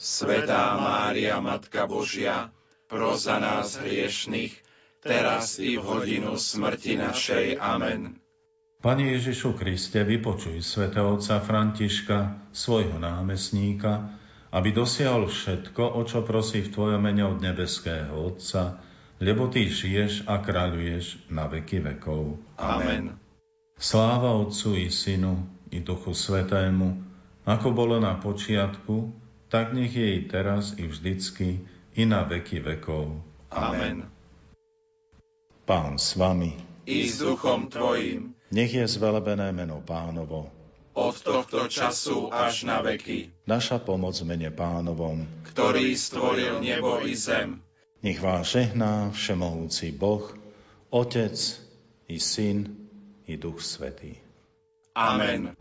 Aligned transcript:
Svetá 0.00 0.80
Mária, 0.80 1.44
Matka 1.44 1.84
Božia, 1.84 2.48
pros 2.88 3.28
za 3.28 3.36
nás 3.36 3.76
hriešných, 3.76 4.56
teraz 5.04 5.60
i 5.60 5.76
v 5.76 5.84
hodinu 5.84 6.40
smrti 6.40 6.96
našej. 6.96 7.60
Amen. 7.60 8.16
Pane 8.80 9.12
Ježišu 9.12 9.60
Kriste, 9.60 10.00
vypočuj 10.00 10.64
svätého 10.64 11.04
otca 11.12 11.44
Františka, 11.44 12.48
svojho 12.48 12.96
námestníka, 12.96 14.16
aby 14.56 14.72
dosiahol 14.72 15.28
všetko, 15.28 16.00
o 16.00 16.00
čo 16.08 16.24
prosí 16.24 16.64
v 16.64 16.72
Tvojom 16.72 17.04
mene 17.04 17.28
od 17.28 17.44
nebeského 17.44 18.16
Otca, 18.16 18.80
lebo 19.20 19.52
Ty 19.52 19.68
žiješ 19.68 20.24
a 20.24 20.40
kráľuješ 20.40 21.28
na 21.28 21.44
veky 21.44 21.84
vekov. 21.84 22.40
Amen. 22.56 23.20
Sláva 23.76 24.32
Otcu 24.32 24.80
i 24.80 24.88
Synu 24.88 25.44
i 25.68 25.84
Duchu 25.84 26.16
Svetému, 26.16 27.04
ako 27.44 27.68
bolo 27.76 28.00
na 28.00 28.16
počiatku, 28.16 29.19
tak 29.50 29.74
nech 29.74 29.90
je 29.90 30.08
i 30.16 30.20
teraz 30.30 30.78
i 30.78 30.86
vždycky 30.86 31.66
i 31.98 32.02
na 32.06 32.22
veky 32.22 32.62
vekov. 32.62 33.18
Amen. 33.50 34.06
Pán 35.66 35.98
s 35.98 36.14
vami. 36.14 36.54
I 36.86 37.06
s 37.06 37.18
duchom 37.20 37.66
Tvojim. 37.66 38.38
Nech 38.50 38.70
je 38.74 38.86
zvelebené 38.86 39.50
meno 39.50 39.82
pánovo 39.82 40.50
od 41.00 41.16
tohto 41.22 41.64
času 41.70 42.28
až 42.28 42.68
na 42.68 42.82
veky. 42.82 43.30
Naša 43.46 43.80
pomoc 43.80 44.18
mene 44.26 44.50
pánovom, 44.50 45.24
ktorý 45.48 45.94
stvoril 45.94 46.60
nebo 46.60 47.00
i 47.00 47.16
zem. 47.16 47.62
Nech 48.00 48.18
vás 48.18 48.48
žehná 48.52 49.12
všemohúci 49.12 49.92
Boh, 49.92 50.24
Otec 50.88 51.36
i 52.08 52.16
Syn 52.16 52.88
i 53.28 53.36
Duch 53.36 53.60
Svetý. 53.60 54.16
Amen. 54.96 55.54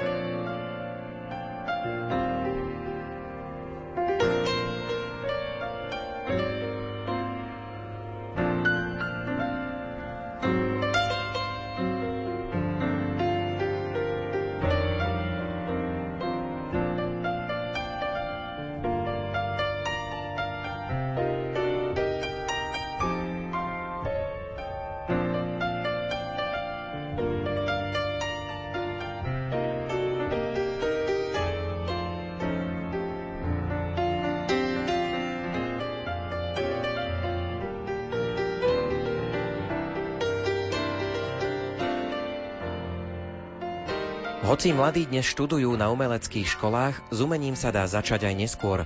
Hoci 44.50 44.74
mladí 44.74 45.06
dnes 45.06 45.30
študujú 45.30 45.78
na 45.78 45.94
umeleckých 45.94 46.58
školách, 46.58 47.14
s 47.14 47.22
umením 47.22 47.54
sa 47.54 47.70
dá 47.70 47.86
začať 47.86 48.26
aj 48.26 48.34
neskôr. 48.34 48.82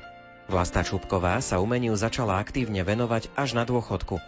Vlasta 0.51 0.83
Čupková 0.83 1.39
sa 1.39 1.63
umeniu 1.63 1.95
začala 1.95 2.35
aktívne 2.35 2.83
venovať 2.83 3.31
až 3.31 3.55
na 3.55 3.63
dôchodku. 3.63 4.19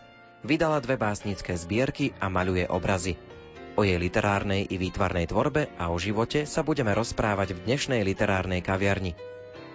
Vydala 0.47 0.79
dve 0.79 0.95
básnické 0.95 1.59
zbierky 1.59 2.15
a 2.23 2.31
maľuje 2.31 2.71
obrazy. 2.71 3.19
O 3.75 3.83
jej 3.83 3.99
literárnej 3.99 4.63
i 4.63 4.79
výtvarnej 4.79 5.27
tvorbe 5.27 5.67
a 5.75 5.91
o 5.91 5.99
živote 5.99 6.47
sa 6.47 6.63
budeme 6.63 6.95
rozprávať 6.95 7.51
v 7.51 7.67
dnešnej 7.67 7.99
literárnej 8.07 8.63
kaviarni. 8.63 9.19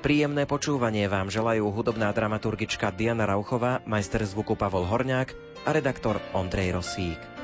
Príjemné 0.00 0.48
počúvanie 0.48 1.12
vám 1.12 1.28
želajú 1.28 1.68
hudobná 1.76 2.08
dramaturgička 2.16 2.88
Diana 2.88 3.28
Rauchová, 3.28 3.84
majster 3.84 4.24
zvuku 4.24 4.56
Pavol 4.56 4.88
Horňák 4.88 5.28
a 5.68 5.76
redaktor 5.76 6.24
Ondrej 6.32 6.80
Rosík. 6.80 7.39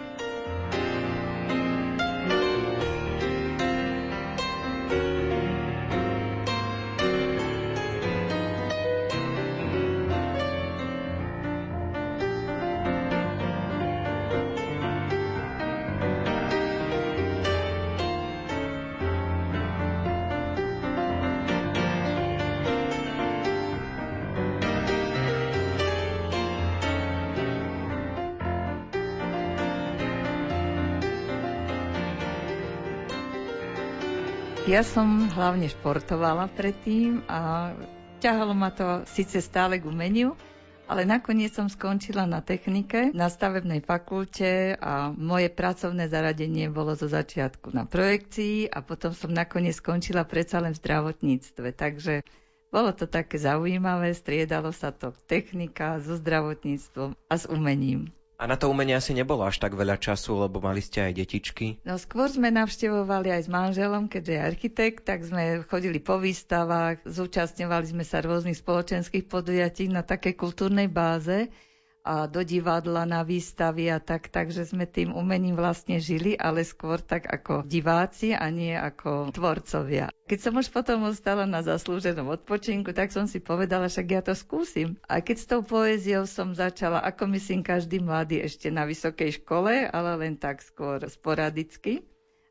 Ja 34.67 34.83
som 34.83 35.31
hlavne 35.31 35.71
športovala 35.71 36.51
predtým 36.51 37.23
a 37.31 37.71
ťahalo 38.19 38.51
ma 38.51 38.75
to 38.75 39.07
síce 39.07 39.39
stále 39.39 39.79
k 39.79 39.87
umeniu, 39.87 40.35
ale 40.91 41.07
nakoniec 41.07 41.55
som 41.55 41.71
skončila 41.71 42.27
na 42.27 42.43
technike, 42.43 43.15
na 43.15 43.31
stavebnej 43.31 43.79
fakulte 43.79 44.75
a 44.75 45.15
moje 45.15 45.55
pracovné 45.55 46.11
zaradenie 46.11 46.67
bolo 46.67 46.99
zo 46.99 47.07
začiatku 47.07 47.71
na 47.71 47.87
projekcii 47.87 48.67
a 48.67 48.83
potom 48.83 49.15
som 49.15 49.31
nakoniec 49.31 49.79
skončila 49.79 50.27
predsa 50.27 50.59
len 50.59 50.75
v 50.75 50.83
zdravotníctve. 50.83 51.69
Takže 51.71 52.27
bolo 52.67 52.91
to 52.91 53.07
také 53.07 53.39
zaujímavé, 53.39 54.11
striedalo 54.13 54.75
sa 54.75 54.91
to 54.91 55.15
technika 55.31 56.03
so 56.03 56.19
zdravotníctvom 56.19 57.15
a 57.15 57.35
s 57.35 57.47
umením. 57.47 58.11
A 58.37 58.45
na 58.45 58.61
to 58.61 58.69
umenie 58.69 58.93
asi 58.93 59.17
nebolo 59.17 59.49
až 59.49 59.57
tak 59.57 59.73
veľa 59.73 59.97
času, 59.97 60.45
lebo 60.45 60.61
mali 60.61 60.85
ste 60.85 61.09
aj 61.09 61.13
detičky. 61.17 61.81
No 61.89 61.97
skôr 61.97 62.29
sme 62.29 62.53
navštevovali 62.53 63.33
aj 63.33 63.43
s 63.45 63.49
manželom, 63.49 64.13
keďže 64.13 64.33
je 64.37 64.41
architekt, 64.45 65.01
tak 65.09 65.25
sme 65.25 65.65
chodili 65.65 65.97
po 66.05 66.21
výstavách, 66.21 67.01
zúčastňovali 67.09 67.87
sme 67.97 68.05
sa 68.05 68.21
rôznych 68.21 68.61
spoločenských 68.61 69.25
podujatí 69.25 69.89
na 69.89 70.05
takej 70.05 70.37
kultúrnej 70.37 70.93
báze 70.93 71.49
a 72.07 72.31
do 72.31 72.47
divadla 72.47 73.03
na 73.03 73.27
výstavy 73.27 73.91
a 73.91 73.99
tak, 73.99 74.31
takže 74.31 74.63
sme 74.63 74.87
tým 74.87 75.11
umením 75.11 75.59
vlastne 75.59 75.99
žili, 75.99 76.39
ale 76.39 76.63
skôr 76.63 77.03
tak 77.03 77.27
ako 77.27 77.67
diváci 77.67 78.31
a 78.31 78.47
nie 78.47 78.79
ako 78.79 79.35
tvorcovia. 79.35 80.15
Keď 80.31 80.39
som 80.39 80.55
už 80.55 80.71
potom 80.71 81.03
ostala 81.11 81.43
na 81.51 81.67
zaslúženom 81.67 82.31
odpočinku, 82.31 82.95
tak 82.95 83.11
som 83.11 83.27
si 83.27 83.43
povedala, 83.43 83.91
však 83.91 84.07
ja 84.07 84.23
to 84.23 84.39
skúsim. 84.39 84.95
A 85.11 85.19
keď 85.19 85.37
s 85.43 85.51
tou 85.51 85.61
poéziou 85.67 86.31
som 86.31 86.55
začala, 86.55 87.03
ako 87.03 87.27
myslím 87.35 87.67
každý 87.67 87.99
mladý 87.99 88.47
ešte 88.47 88.71
na 88.71 88.87
vysokej 88.87 89.43
škole, 89.43 89.91
ale 89.91 90.11
len 90.23 90.39
tak 90.39 90.63
skôr 90.63 91.03
sporadicky, 91.11 92.07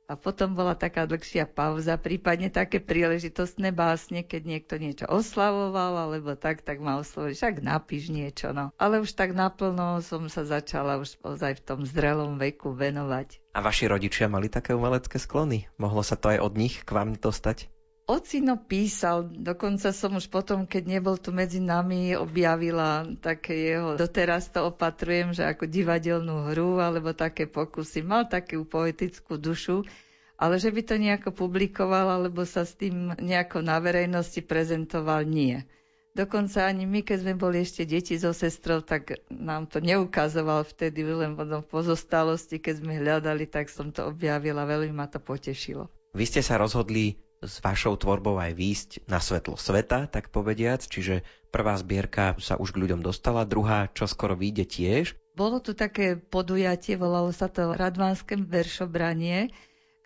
a 0.05 0.13
potom 0.13 0.53
bola 0.53 0.77
taká 0.77 1.09
dlhšia 1.09 1.49
pauza, 1.49 1.97
prípadne 1.97 2.53
také 2.53 2.77
príležitostné 2.77 3.73
básne, 3.73 4.21
keď 4.21 4.41
niekto 4.45 4.73
niečo 4.77 5.05
oslavoval, 5.09 6.09
alebo 6.09 6.37
tak, 6.37 6.61
tak 6.61 6.77
ma 6.77 7.01
oslovili, 7.01 7.33
však 7.33 7.65
napíš 7.65 8.13
niečo, 8.13 8.53
no. 8.53 8.69
Ale 8.77 9.01
už 9.01 9.17
tak 9.17 9.33
naplno 9.33 10.05
som 10.05 10.29
sa 10.29 10.45
začala 10.45 11.01
už 11.01 11.17
ozaj 11.25 11.57
v 11.57 11.65
tom 11.65 11.79
zrelom 11.83 12.37
veku 12.37 12.77
venovať. 12.77 13.41
A 13.57 13.63
vaši 13.65 13.89
rodičia 13.89 14.29
mali 14.29 14.51
také 14.51 14.77
umelecké 14.77 15.17
sklony? 15.17 15.65
Mohlo 15.81 16.05
sa 16.05 16.19
to 16.19 16.29
aj 16.29 16.39
od 16.43 16.53
nich 16.53 16.85
k 16.85 16.89
vám 16.93 17.17
dostať? 17.17 17.74
Ocino 18.05 18.61
písal, 18.61 19.25
dokonca 19.33 19.89
som 19.89 20.13
už 20.13 20.29
potom, 20.29 20.69
keď 20.69 20.83
nebol 20.85 21.17
tu 21.17 21.33
medzi 21.33 21.57
nami, 21.57 22.13
objavila 22.13 23.01
také 23.17 23.73
jeho, 23.73 23.97
doteraz 23.97 24.53
to 24.53 24.61
opatrujem, 24.69 25.33
že 25.33 25.41
ako 25.41 25.65
divadelnú 25.65 26.53
hru 26.53 26.77
alebo 26.77 27.17
také 27.17 27.49
pokusy. 27.49 28.05
Mal 28.05 28.29
takú 28.29 28.61
poetickú 28.61 29.41
dušu, 29.41 29.89
ale 30.37 30.61
že 30.61 30.69
by 30.69 30.81
to 30.85 31.01
nejako 31.01 31.33
publikoval 31.33 32.21
alebo 32.21 32.45
sa 32.45 32.61
s 32.61 32.77
tým 32.77 33.17
nejako 33.17 33.65
na 33.65 33.81
verejnosti 33.81 34.37
prezentoval, 34.45 35.25
nie. 35.25 35.65
Dokonca 36.13 36.69
ani 36.69 36.85
my, 36.85 37.01
keď 37.01 37.25
sme 37.25 37.33
boli 37.33 37.65
ešte 37.65 37.89
deti 37.89 38.21
so 38.21 38.37
sestrou, 38.37 38.85
tak 38.85 39.17
nám 39.33 39.65
to 39.65 39.81
neukazoval 39.81 40.61
vtedy, 40.61 41.01
len 41.09 41.33
potom 41.33 41.65
v 41.65 41.73
pozostalosti, 41.73 42.61
keď 42.61 42.85
sme 42.85 43.01
hľadali, 43.01 43.49
tak 43.49 43.65
som 43.73 43.89
to 43.89 44.05
objavila, 44.13 44.69
veľmi 44.69 44.93
ma 44.93 45.09
to 45.09 45.17
potešilo. 45.17 45.89
Vy 46.13 46.29
ste 46.29 46.45
sa 46.45 46.61
rozhodli 46.61 47.24
s 47.43 47.59
vašou 47.59 47.99
tvorbou 47.99 48.39
aj 48.39 48.55
výjsť 48.55 48.89
na 49.07 49.19
svetlo 49.19 49.59
sveta, 49.59 50.07
tak 50.07 50.31
povediac, 50.31 50.83
čiže 50.83 51.25
prvá 51.51 51.75
zbierka 51.75 52.35
sa 52.39 52.55
už 52.55 52.75
k 52.75 52.87
ľuďom 52.87 53.01
dostala, 53.03 53.47
druhá 53.47 53.91
čo 53.91 54.07
skoro 54.07 54.35
vyjde 54.35 54.65
tiež. 54.67 55.05
Bolo 55.35 55.59
tu 55.59 55.75
také 55.75 56.15
podujatie, 56.15 56.95
volalo 56.95 57.35
sa 57.35 57.51
to 57.51 57.75
Radvánske 57.75 58.39
veršobranie, 58.39 59.51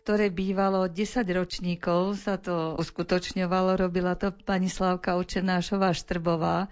ktoré 0.02 0.34
bývalo 0.34 0.90
10 0.90 1.22
ročníkov, 1.22 2.18
sa 2.18 2.42
to 2.42 2.74
uskutočňovalo, 2.82 3.78
robila 3.78 4.18
to 4.18 4.34
pani 4.34 4.66
Slavka 4.66 5.22
Očenášová 5.22 5.94
Štrbová 5.94 6.66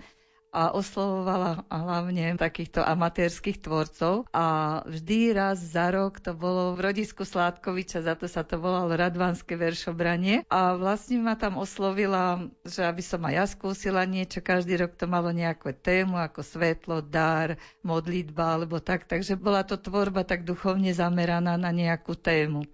a 0.57 0.73
oslovovala 0.73 1.69
hlavne 1.69 2.33
takýchto 2.33 2.81
amatérských 2.81 3.61
tvorcov. 3.61 4.25
A 4.33 4.81
vždy 4.89 5.37
raz 5.37 5.61
za 5.61 5.93
rok 5.93 6.17
to 6.17 6.33
bolo 6.33 6.73
v 6.73 6.89
rodisku 6.89 7.21
Sládkoviča, 7.29 8.01
za 8.01 8.17
to 8.17 8.25
sa 8.25 8.41
to 8.41 8.57
volalo 8.57 8.97
Radvanské 8.97 9.53
veršobranie. 9.53 10.41
A 10.49 10.73
vlastne 10.73 11.21
ma 11.21 11.37
tam 11.37 11.61
oslovila, 11.61 12.49
že 12.65 12.81
aby 12.81 13.05
som 13.05 13.21
aj 13.21 13.33
ja 13.37 13.45
skúsila 13.45 14.01
niečo, 14.09 14.41
každý 14.41 14.81
rok 14.81 14.97
to 14.97 15.05
malo 15.05 15.29
nejakú 15.29 15.77
tému 15.77 16.17
ako 16.17 16.41
svetlo, 16.41 17.05
dar, 17.05 17.61
modlitba 17.85 18.57
alebo 18.57 18.81
tak, 18.81 19.05
takže 19.05 19.37
bola 19.37 19.61
to 19.61 19.77
tvorba 19.77 20.25
tak 20.25 20.41
duchovne 20.41 20.89
zameraná 20.89 21.53
na 21.53 21.69
nejakú 21.69 22.17
tému. 22.17 22.65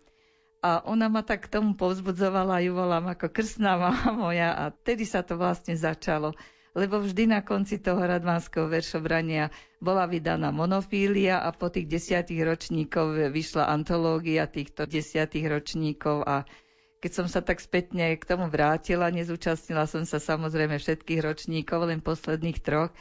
A 0.63 0.79
ona 0.87 1.11
ma 1.11 1.19
tak 1.27 1.51
k 1.51 1.59
tomu 1.59 1.75
povzbudzovala, 1.75 2.63
ju 2.63 2.71
volám 2.71 3.11
ako 3.11 3.27
krstná 3.27 3.75
mama 3.83 4.15
moja. 4.15 4.55
A 4.55 4.71
tedy 4.71 5.03
sa 5.03 5.19
to 5.19 5.35
vlastne 5.35 5.75
začalo 5.75 6.31
lebo 6.73 6.97
vždy 7.01 7.29
na 7.29 7.45
konci 7.45 7.77
toho 7.77 8.01
radvanského 8.01 8.65
veršobrania 8.65 9.53
bola 9.77 10.09
vydaná 10.09 10.49
monofília 10.49 11.41
a 11.41 11.53
po 11.53 11.69
tých 11.69 11.85
desiatých 11.85 12.41
ročníkov 12.43 13.29
vyšla 13.29 13.69
antológia 13.69 14.49
týchto 14.49 14.89
desiatých 14.89 15.49
ročníkov 15.53 16.25
a 16.25 16.49
keď 16.97 17.11
som 17.11 17.27
sa 17.27 17.43
tak 17.43 17.59
spätne 17.59 18.15
k 18.15 18.23
tomu 18.23 18.47
vrátila, 18.47 19.11
nezúčastnila 19.11 19.85
som 19.85 20.07
sa 20.07 20.23
samozrejme 20.23 20.79
všetkých 20.79 21.19
ročníkov, 21.19 21.91
len 21.91 21.99
posledných 21.99 22.63
troch, 22.63 22.95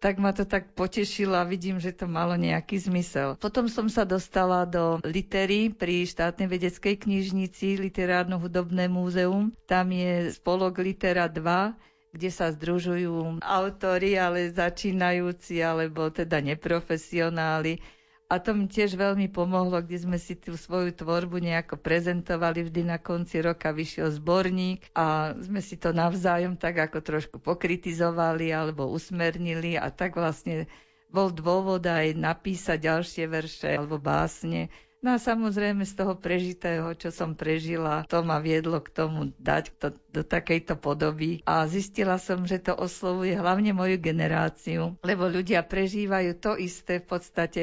tak 0.00 0.16
ma 0.16 0.32
to 0.32 0.48
tak 0.48 0.72
potešilo 0.72 1.36
a 1.36 1.48
vidím, 1.48 1.76
že 1.80 1.92
to 1.92 2.08
malo 2.08 2.36
nejaký 2.40 2.76
zmysel. 2.76 3.36
Potom 3.36 3.68
som 3.68 3.88
sa 3.88 4.08
dostala 4.08 4.64
do 4.68 5.00
litery 5.00 5.72
pri 5.72 6.04
štátnej 6.04 6.44
vedeckej 6.44 7.04
knižnici 7.04 7.80
Literárno-hudobné 7.80 8.88
múzeum. 8.88 9.52
Tam 9.64 9.88
je 9.92 10.32
spolok 10.32 10.80
Litera 10.80 11.28
2, 11.28 11.93
kde 12.14 12.30
sa 12.30 12.54
združujú 12.54 13.42
autory, 13.42 14.14
ale 14.14 14.54
začínajúci, 14.54 15.58
alebo 15.58 16.06
teda 16.14 16.38
neprofesionáli. 16.38 17.82
A 18.30 18.40
to 18.40 18.56
mi 18.56 18.70
tiež 18.70 18.96
veľmi 18.96 19.28
pomohlo, 19.28 19.84
kde 19.84 20.00
sme 20.00 20.16
si 20.16 20.32
tú 20.38 20.56
svoju 20.56 20.96
tvorbu 20.96 21.42
nejako 21.44 21.76
prezentovali. 21.76 22.64
Vždy 22.64 22.82
na 22.86 22.96
konci 22.96 23.42
roka 23.44 23.68
vyšiel 23.74 24.14
zborník 24.16 24.88
a 24.96 25.36
sme 25.36 25.60
si 25.60 25.76
to 25.76 25.92
navzájom 25.92 26.56
tak 26.56 26.80
ako 26.80 27.04
trošku 27.04 27.36
pokritizovali 27.42 28.48
alebo 28.48 28.88
usmernili 28.88 29.76
a 29.76 29.92
tak 29.92 30.16
vlastne 30.16 30.70
bol 31.12 31.30
dôvod 31.30 31.84
aj 31.84 32.16
napísať 32.16 32.90
ďalšie 32.90 33.24
verše 33.28 33.76
alebo 33.76 34.00
básne 34.00 34.72
No 35.04 35.12
a 35.12 35.20
samozrejme 35.20 35.84
z 35.84 36.00
toho 36.00 36.16
prežitého, 36.16 36.96
čo 36.96 37.12
som 37.12 37.36
prežila, 37.36 38.08
to 38.08 38.24
ma 38.24 38.40
viedlo 38.40 38.80
k 38.80 38.88
tomu 38.88 39.36
dať 39.36 39.76
to 39.76 39.92
do 40.08 40.24
takejto 40.24 40.80
podoby. 40.80 41.44
A 41.44 41.68
zistila 41.68 42.16
som, 42.16 42.48
že 42.48 42.56
to 42.56 42.72
oslovuje 42.72 43.36
hlavne 43.36 43.76
moju 43.76 44.00
generáciu, 44.00 44.96
lebo 45.04 45.28
ľudia 45.28 45.60
prežívajú 45.60 46.40
to 46.40 46.56
isté 46.56 47.04
v 47.04 47.06
podstate 47.06 47.62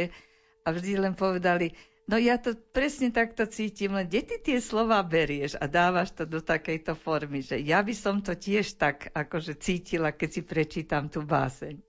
a 0.61 0.69
vždy 0.69 1.01
len 1.01 1.17
povedali, 1.17 1.73
No 2.11 2.19
ja 2.19 2.35
to 2.35 2.57
presne 2.75 3.07
takto 3.13 3.47
cítim, 3.47 3.95
len 3.95 4.03
kde 4.03 4.21
ty 4.25 4.35
tie 4.41 4.57
slova 4.59 4.99
berieš 4.99 5.55
a 5.55 5.69
dávaš 5.69 6.11
to 6.11 6.27
do 6.27 6.43
takejto 6.43 6.91
formy, 6.97 7.39
že 7.39 7.55
ja 7.61 7.79
by 7.79 7.93
som 7.95 8.19
to 8.19 8.35
tiež 8.35 8.75
tak 8.75 9.13
akože 9.15 9.55
cítila, 9.55 10.11
keď 10.11 10.29
si 10.29 10.41
prečítam 10.43 11.07
tú 11.07 11.23
báseň. 11.23 11.79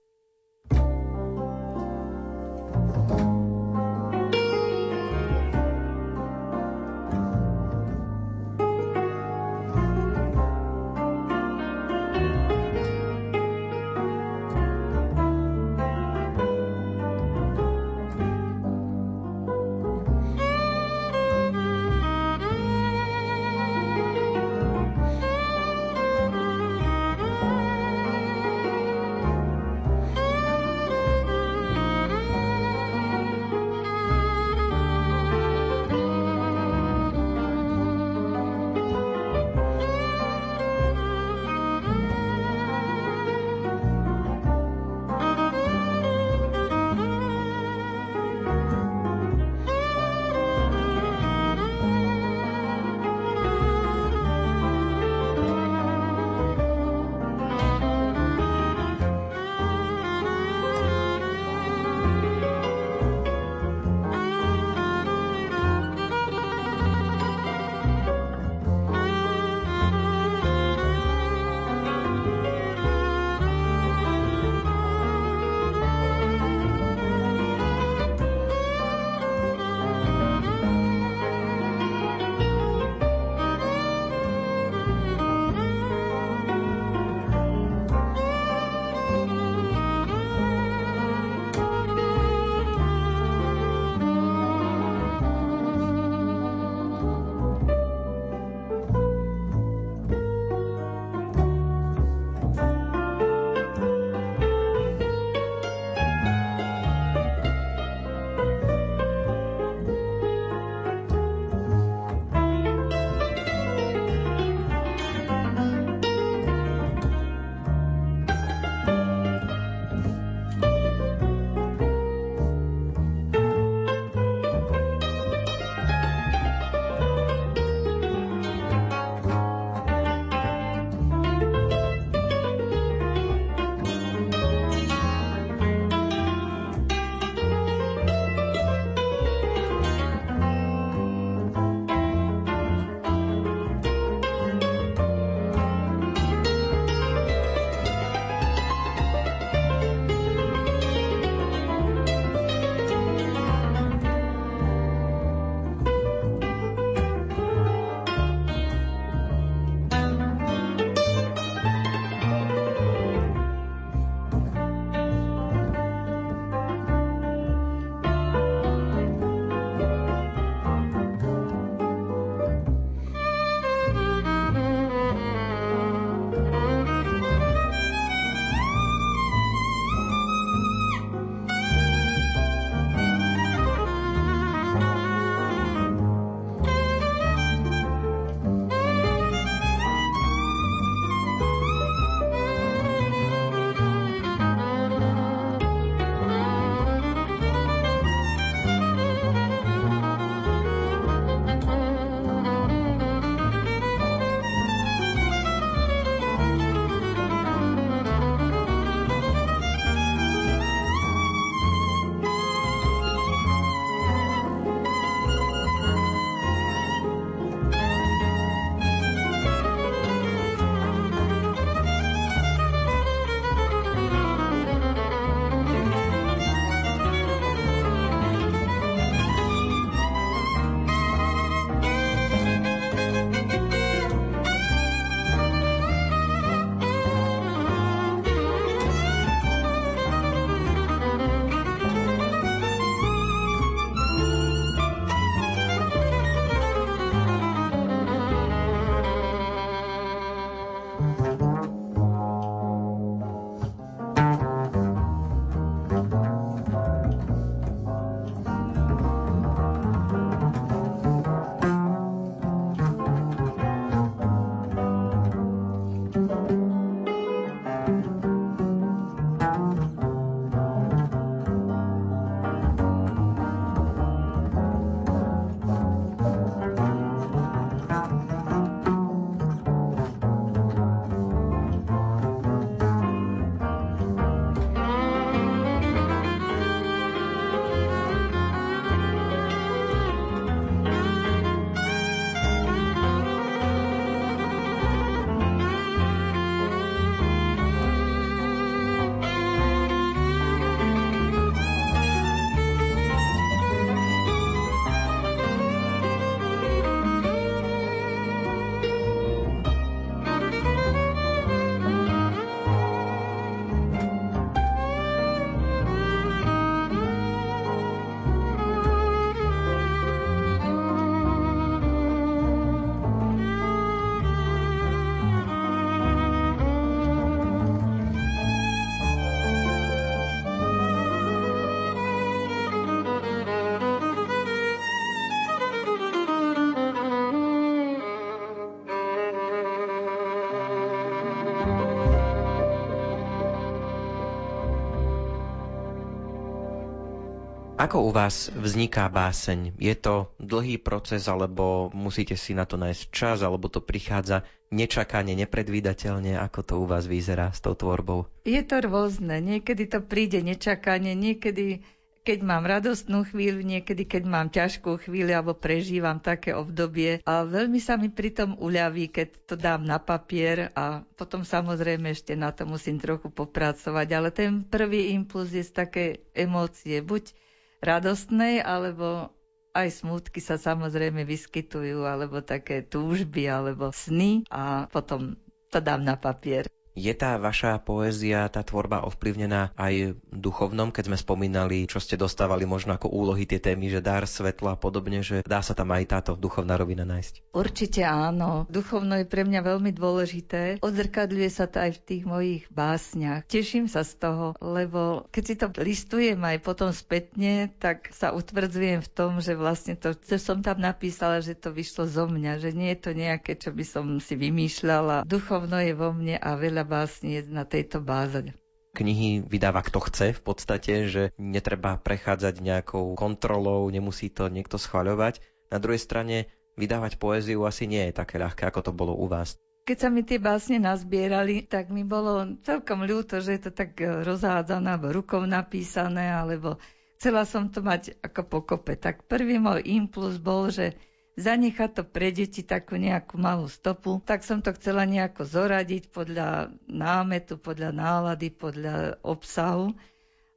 Ako 347.83 348.07
u 348.07 348.15
vás 348.15 348.47
vzniká 348.55 349.11
báseň? 349.11 349.75
Je 349.75 349.91
to 349.99 350.31
dlhý 350.39 350.79
proces, 350.79 351.27
alebo 351.27 351.91
musíte 351.91 352.39
si 352.39 352.55
na 352.55 352.63
to 352.63 352.79
nájsť 352.79 353.11
čas, 353.11 353.43
alebo 353.43 353.67
to 353.67 353.83
prichádza 353.83 354.47
nečakane, 354.71 355.35
nepredvídateľne? 355.35 356.39
Ako 356.47 356.63
to 356.63 356.73
u 356.79 356.87
vás 356.87 357.03
vyzerá 357.11 357.51
s 357.51 357.59
tou 357.59 357.75
tvorbou? 357.75 358.31
Je 358.47 358.63
to 358.63 358.79
rôzne. 358.79 359.35
Niekedy 359.43 359.91
to 359.91 359.99
príde 359.99 360.39
nečakane, 360.39 361.11
niekedy 361.11 361.83
keď 362.23 362.39
mám 362.47 362.63
radostnú 362.63 363.27
chvíľu, 363.27 363.59
niekedy 363.67 364.07
keď 364.07 364.23
mám 364.31 364.47
ťažkú 364.47 365.03
chvíľu 365.03 365.43
alebo 365.43 365.51
prežívam 365.51 366.23
také 366.23 366.55
obdobie. 366.55 367.19
A 367.27 367.43
veľmi 367.43 367.83
sa 367.83 367.99
mi 367.99 368.07
pritom 368.07 368.55
uľaví, 368.63 369.11
keď 369.11 369.27
to 369.43 369.55
dám 369.59 369.83
na 369.83 369.99
papier 369.99 370.71
a 370.71 371.03
potom 371.19 371.43
samozrejme 371.43 372.15
ešte 372.15 372.31
na 372.39 372.55
to 372.55 372.63
musím 372.63 372.95
trochu 372.95 373.27
popracovať. 373.27 374.07
Ale 374.15 374.31
ten 374.31 374.63
prvý 374.63 375.11
impuls 375.11 375.51
je 375.51 375.67
z 375.67 375.71
také 375.75 376.05
emócie, 376.31 377.03
buď 377.03 377.43
radostnej, 377.83 378.63
alebo 378.63 379.35
aj 379.75 380.01
smutky 380.01 380.39
sa 380.39 380.55
samozrejme 380.55 381.27
vyskytujú, 381.27 382.07
alebo 382.07 382.39
také 382.39 382.81
túžby, 382.81 383.51
alebo 383.51 383.91
sny 383.91 384.47
a 384.47 384.87
potom 384.87 385.35
to 385.67 385.83
dám 385.83 386.07
na 386.07 386.15
papier. 386.15 386.65
Je 386.93 387.09
tá 387.17 387.41
vaša 387.41 387.81
poézia, 387.81 388.45
tá 388.53 388.61
tvorba 388.61 389.01
ovplyvnená 389.09 389.73
aj 389.73 390.13
duchovnom, 390.29 390.93
keď 390.93 391.09
sme 391.09 391.17
spomínali, 391.17 391.89
čo 391.89 391.97
ste 391.97 392.21
dostávali 392.21 392.69
možno 392.69 392.93
ako 392.93 393.09
úlohy, 393.09 393.49
tie 393.49 393.57
témy, 393.57 393.89
že 393.89 394.05
dar, 394.05 394.29
svetlo 394.29 394.73
a 394.73 394.77
podobne, 394.77 395.25
že 395.25 395.41
dá 395.41 395.65
sa 395.65 395.73
tam 395.73 395.89
aj 395.89 396.05
táto 396.05 396.31
duchovná 396.37 396.77
rovina 396.77 397.01
nájsť? 397.01 397.49
Určite 397.49 398.05
áno. 398.05 398.69
Duchovno 398.69 399.17
je 399.17 399.25
pre 399.25 399.41
mňa 399.41 399.61
veľmi 399.65 399.89
dôležité. 399.89 400.85
Odzrkadľuje 400.85 401.49
sa 401.49 401.65
to 401.65 401.81
aj 401.81 401.97
v 401.97 402.03
tých 402.05 402.23
mojich 402.29 402.63
básniach. 402.69 403.49
Teším 403.49 403.89
sa 403.89 404.05
z 404.05 404.13
toho, 404.21 404.53
lebo 404.61 405.25
keď 405.33 405.43
si 405.43 405.55
to 405.57 405.67
listujem 405.81 406.37
aj 406.45 406.61
potom 406.61 406.93
spätne, 406.93 407.73
tak 407.81 408.13
sa 408.13 408.37
utvrdzujem 408.37 409.01
v 409.01 409.09
tom, 409.09 409.41
že 409.41 409.57
vlastne 409.57 409.97
to, 409.97 410.13
čo 410.13 410.37
som 410.37 410.61
tam 410.61 410.77
napísala, 410.77 411.41
že 411.41 411.57
to 411.57 411.73
vyšlo 411.73 412.05
zo 412.05 412.29
mňa, 412.29 412.61
že 412.61 412.69
nie 412.69 412.93
je 412.93 412.99
to 413.01 413.11
nejaké, 413.17 413.57
čo 413.57 413.73
by 413.73 413.81
som 413.81 414.05
si 414.21 414.37
vymýšľala. 414.37 415.25
Duchovno 415.25 415.81
je 415.81 415.93
vo 415.97 416.13
mne 416.13 416.37
a 416.37 416.53
veľa 416.53 416.82
básni 416.83 417.39
je 417.39 417.41
na 417.49 417.63
tejto 417.65 417.99
báze. 418.03 418.53
Knihy 418.93 419.41
vydáva 419.41 419.81
kto 419.81 420.05
chce 420.05 420.37
v 420.37 420.41
podstate, 420.45 421.09
že 421.09 421.33
netreba 421.41 421.97
prechádzať 421.97 422.61
nejakou 422.61 423.17
kontrolou, 423.17 423.89
nemusí 423.89 424.29
to 424.29 424.53
niekto 424.53 424.77
schvaľovať. 424.77 425.41
Na 425.73 425.81
druhej 425.81 425.97
strane 425.97 426.45
vydávať 426.77 427.17
poéziu 427.17 427.65
asi 427.65 427.89
nie 427.89 428.05
je 428.09 428.13
také 428.13 428.37
ľahké, 428.37 428.69
ako 428.69 428.79
to 428.85 428.91
bolo 428.93 429.17
u 429.17 429.25
vás. 429.25 429.57
Keď 429.83 429.97
sa 429.97 430.09
mi 430.13 430.23
tie 430.23 430.39
básne 430.39 430.79
nazbierali, 430.79 431.67
tak 431.67 431.91
mi 431.91 432.07
bolo 432.07 432.55
celkom 432.63 433.03
ľúto, 433.03 433.43
že 433.43 433.59
je 433.59 433.61
to 433.67 433.71
tak 433.75 433.99
rozhádzané, 433.99 434.95
alebo 434.95 435.11
rukou 435.11 435.43
napísané, 435.43 436.31
alebo 436.31 436.79
chcela 437.19 437.43
som 437.43 437.67
to 437.67 437.83
mať 437.83 438.15
ako 438.23 438.47
pokope. 438.47 438.95
Tak 438.95 439.27
prvý 439.27 439.59
môj 439.59 439.83
impuls 439.83 440.39
bol, 440.39 440.71
že 440.71 440.95
zanechať 441.33 441.89
to 441.97 442.03
pre 442.05 442.29
deti 442.29 442.61
takú 442.61 442.93
nejakú 442.97 443.41
malú 443.41 443.65
stopu, 443.65 444.21
tak 444.21 444.45
som 444.45 444.61
to 444.61 444.69
chcela 444.77 445.05
nejako 445.09 445.49
zoradiť 445.49 446.13
podľa 446.13 446.69
námetu, 446.85 447.57
podľa 447.57 447.89
nálady, 447.89 448.53
podľa 448.53 449.17
obsahu. 449.25 449.97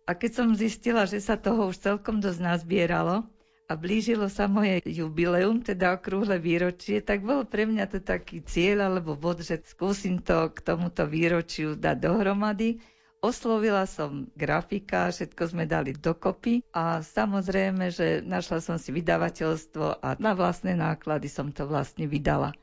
A 0.07 0.15
keď 0.15 0.31
som 0.33 0.49
zistila, 0.55 1.09
že 1.09 1.19
sa 1.19 1.35
toho 1.41 1.73
už 1.73 1.81
celkom 1.81 2.21
dosť 2.21 2.41
nazbieralo 2.45 3.27
a 3.67 3.73
blížilo 3.75 4.31
sa 4.31 4.47
moje 4.47 4.85
jubileum, 4.87 5.59
teda 5.59 5.99
okrúhle 5.99 6.39
výročie, 6.39 7.03
tak 7.03 7.27
bol 7.27 7.43
pre 7.43 7.67
mňa 7.67 7.85
to 7.91 7.99
taký 7.99 8.45
cieľ 8.45 8.87
alebo 8.87 9.19
bod, 9.19 9.43
že 9.43 9.59
skúsim 9.67 10.23
to 10.23 10.55
k 10.55 10.63
tomuto 10.63 11.09
výročiu 11.09 11.75
dať 11.75 11.97
dohromady 11.99 12.79
Oslovila 13.27 13.91
som 13.91 14.31
grafika, 14.39 15.11
všetko 15.11 15.51
sme 15.51 15.67
dali 15.67 15.91
dokopy 15.91 16.63
a 16.71 17.03
samozrejme, 17.03 17.91
že 17.91 18.23
našla 18.23 18.63
som 18.63 18.79
si 18.79 18.95
vydavateľstvo 18.95 19.99
a 19.99 20.15
na 20.23 20.31
vlastné 20.31 20.79
náklady 20.79 21.27
som 21.27 21.51
to 21.51 21.67
vlastne 21.67 22.07
vydala. 22.07 22.55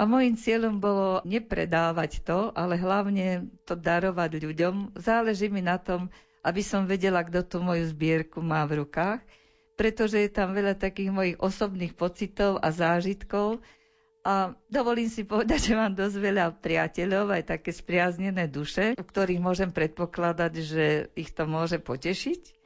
A 0.00 0.08
môjim 0.08 0.40
cieľom 0.40 0.80
bolo 0.80 1.20
nepredávať 1.28 2.24
to, 2.24 2.48
ale 2.56 2.80
hlavne 2.80 3.52
to 3.68 3.76
darovať 3.76 4.40
ľuďom. 4.40 4.96
Záleží 4.96 5.52
mi 5.52 5.60
na 5.60 5.76
tom, 5.76 6.08
aby 6.40 6.64
som 6.64 6.88
vedela, 6.88 7.20
kto 7.20 7.44
tú 7.44 7.56
moju 7.60 7.84
zbierku 7.92 8.40
má 8.40 8.64
v 8.64 8.80
rukách, 8.80 9.20
pretože 9.76 10.16
je 10.16 10.32
tam 10.32 10.56
veľa 10.56 10.80
takých 10.80 11.12
mojich 11.12 11.36
osobných 11.36 11.92
pocitov 11.92 12.56
a 12.64 12.72
zážitkov, 12.72 13.60
a 14.20 14.52
dovolím 14.68 15.08
si 15.08 15.24
povedať, 15.24 15.60
že 15.72 15.74
mám 15.78 15.96
dosť 15.96 16.16
veľa 16.20 16.46
priateľov, 16.60 17.32
aj 17.32 17.56
také 17.56 17.70
spriaznené 17.72 18.46
duše, 18.46 18.92
u 18.96 19.04
ktorých 19.04 19.40
môžem 19.40 19.70
predpokladať, 19.72 20.52
že 20.60 20.84
ich 21.16 21.32
to 21.32 21.48
môže 21.48 21.80
potešiť. 21.80 22.60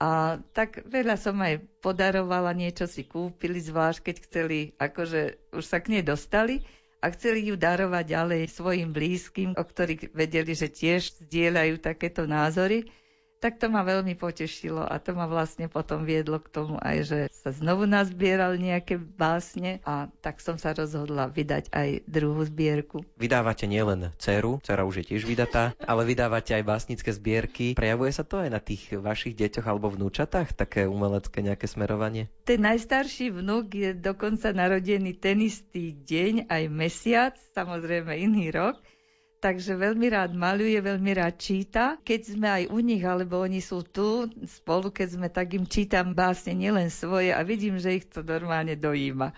A 0.00 0.40
tak 0.56 0.80
veľa 0.88 1.20
som 1.20 1.36
aj 1.44 1.60
podarovala, 1.84 2.56
niečo 2.56 2.88
si 2.88 3.04
kúpili, 3.04 3.60
zvlášť 3.60 4.00
keď 4.00 4.16
chceli, 4.24 4.58
akože 4.80 5.52
už 5.52 5.64
sa 5.64 5.76
k 5.76 5.92
nej 5.92 6.04
dostali 6.04 6.64
a 7.04 7.12
chceli 7.12 7.52
ju 7.52 7.56
darovať 7.60 8.04
ďalej 8.08 8.42
svojim 8.48 8.96
blízkym, 8.96 9.52
o 9.56 9.64
ktorých 9.64 10.16
vedeli, 10.16 10.56
že 10.56 10.72
tiež 10.72 11.20
zdieľajú 11.20 11.84
takéto 11.84 12.24
názory 12.24 12.88
tak 13.40 13.56
to 13.56 13.72
ma 13.72 13.80
veľmi 13.80 14.12
potešilo 14.20 14.84
a 14.84 15.00
to 15.00 15.16
ma 15.16 15.24
vlastne 15.24 15.66
potom 15.72 16.04
viedlo 16.04 16.36
k 16.44 16.52
tomu 16.52 16.76
aj, 16.76 16.96
že 17.08 17.18
sa 17.32 17.56
znovu 17.56 17.88
nazbierali 17.88 18.60
nejaké 18.60 19.00
básne 19.00 19.80
a 19.88 20.12
tak 20.20 20.44
som 20.44 20.60
sa 20.60 20.76
rozhodla 20.76 21.32
vydať 21.32 21.72
aj 21.72 22.04
druhú 22.04 22.44
zbierku. 22.44 23.00
Vydávate 23.16 23.64
nielen 23.64 24.12
dceru, 24.20 24.60
dcera 24.60 24.84
už 24.84 25.02
je 25.02 25.16
tiež 25.16 25.24
vydatá, 25.24 25.72
ale 25.80 26.04
vydávate 26.04 26.52
aj 26.52 26.68
básnické 26.68 27.10
zbierky. 27.16 27.72
Prejavuje 27.72 28.12
sa 28.12 28.28
to 28.28 28.44
aj 28.44 28.52
na 28.52 28.60
tých 28.60 28.92
vašich 28.92 29.32
deťoch 29.32 29.64
alebo 29.64 29.88
vnúčatách, 29.88 30.52
také 30.52 30.84
umelecké 30.84 31.40
nejaké 31.40 31.64
smerovanie? 31.64 32.28
Ten 32.44 32.60
najstarší 32.60 33.32
vnúk 33.32 33.72
je 33.72 33.90
dokonca 33.96 34.52
narodený 34.52 35.16
ten 35.16 35.40
istý 35.40 35.96
deň, 35.96 36.52
aj 36.52 36.62
mesiac, 36.68 37.34
samozrejme 37.56 38.12
iný 38.20 38.52
rok 38.52 38.76
takže 39.40 39.74
veľmi 39.74 40.06
rád 40.12 40.36
maluje, 40.36 40.76
veľmi 40.76 41.16
rád 41.16 41.40
číta. 41.40 41.96
Keď 42.04 42.20
sme 42.36 42.48
aj 42.48 42.64
u 42.68 42.78
nich, 42.84 43.00
alebo 43.00 43.40
oni 43.40 43.64
sú 43.64 43.80
tu 43.82 44.28
spolu, 44.44 44.92
keď 44.92 45.08
sme, 45.16 45.28
tak 45.32 45.56
im 45.56 45.64
čítam 45.64 46.12
básne 46.12 46.52
nielen 46.52 46.92
svoje 46.92 47.32
a 47.32 47.40
vidím, 47.40 47.80
že 47.80 47.96
ich 47.96 48.06
to 48.06 48.20
normálne 48.20 48.76
dojíma. 48.76 49.32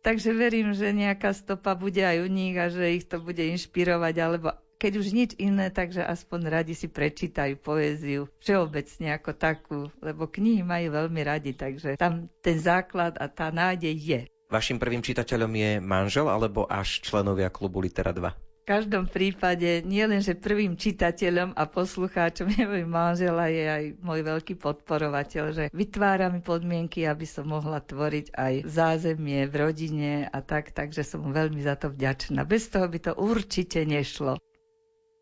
Takže 0.00 0.32
verím, 0.32 0.72
že 0.72 0.96
nejaká 0.96 1.36
stopa 1.36 1.76
bude 1.76 2.00
aj 2.00 2.24
u 2.24 2.28
nich 2.30 2.56
a 2.56 2.72
že 2.72 2.96
ich 2.96 3.04
to 3.04 3.20
bude 3.20 3.42
inšpirovať, 3.42 4.14
alebo 4.16 4.56
keď 4.80 4.92
už 4.96 5.08
nič 5.12 5.30
iné, 5.36 5.68
takže 5.68 6.00
aspoň 6.00 6.40
radi 6.48 6.72
si 6.72 6.88
prečítajú 6.88 7.60
poéziu 7.60 8.32
všeobecne 8.40 9.12
ako 9.12 9.30
takú, 9.36 9.80
lebo 10.00 10.24
knihy 10.24 10.64
majú 10.64 10.96
veľmi 10.96 11.20
radi, 11.20 11.52
takže 11.52 12.00
tam 12.00 12.32
ten 12.40 12.56
základ 12.56 13.20
a 13.20 13.28
tá 13.28 13.52
nádej 13.52 13.92
je. 13.92 14.20
Vašim 14.48 14.80
prvým 14.80 15.04
čitateľom 15.04 15.52
je 15.52 15.70
manžel 15.84 16.26
alebo 16.32 16.64
až 16.64 17.04
členovia 17.04 17.52
klubu 17.52 17.84
Litera 17.84 18.16
2? 18.16 18.49
Každom 18.70 19.10
prípade 19.10 19.82
nie 19.82 20.06
len, 20.06 20.22
že 20.22 20.38
prvým 20.38 20.78
čitateľom 20.78 21.58
a 21.58 21.66
poslucháčom 21.66 22.46
je 22.54 22.62
môj 22.62 22.86
manžel 22.86 23.34
a 23.34 23.50
je 23.50 23.64
aj 23.66 23.84
môj 23.98 24.22
veľký 24.22 24.54
podporovateľ, 24.62 25.44
že 25.50 25.64
vytvára 25.74 26.30
mi 26.30 26.38
podmienky, 26.38 27.02
aby 27.02 27.26
som 27.26 27.50
mohla 27.50 27.82
tvoriť 27.82 28.30
aj 28.30 28.54
zázemie 28.70 29.50
v 29.50 29.54
rodine 29.58 30.12
a 30.30 30.38
tak, 30.38 30.70
takže 30.70 31.02
som 31.02 31.26
mu 31.26 31.34
veľmi 31.34 31.58
za 31.58 31.74
to 31.74 31.90
vďačná. 31.90 32.46
Bez 32.46 32.70
toho 32.70 32.86
by 32.86 33.10
to 33.10 33.12
určite 33.18 33.82
nešlo. 33.82 34.38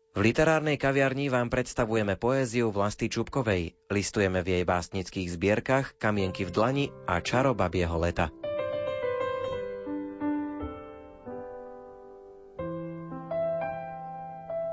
V 0.09 0.25
literárnej 0.25 0.75
kaviarni 0.75 1.29
vám 1.29 1.53
predstavujeme 1.53 2.17
poéziu 2.17 2.73
Vlasty 2.73 3.13
Čupkovej. 3.13 3.77
Listujeme 3.93 4.41
v 4.41 4.61
jej 4.61 4.63
básnických 4.65 5.27
zbierkach 5.37 6.01
Kamienky 6.01 6.49
v 6.49 6.51
dlani 6.53 6.85
a 7.05 7.21
Čaro 7.21 7.53
babieho 7.53 7.93
leta. 8.01 8.48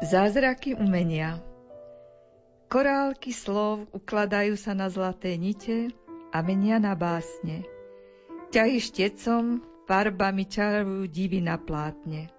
Zázraky 0.07 0.79
umenia 0.79 1.43
Korálky 2.71 3.35
slov 3.35 3.91
ukladajú 3.91 4.55
sa 4.55 4.71
na 4.71 4.87
zlaté 4.87 5.35
nite 5.35 5.91
a 6.31 6.47
menia 6.47 6.79
na 6.79 6.95
básne. 6.95 7.67
Ťahy 8.55 8.79
štecom 8.79 9.67
farbami 9.91 10.47
čarujú 10.47 11.11
divy 11.11 11.43
na 11.43 11.59
plátne. 11.59 12.31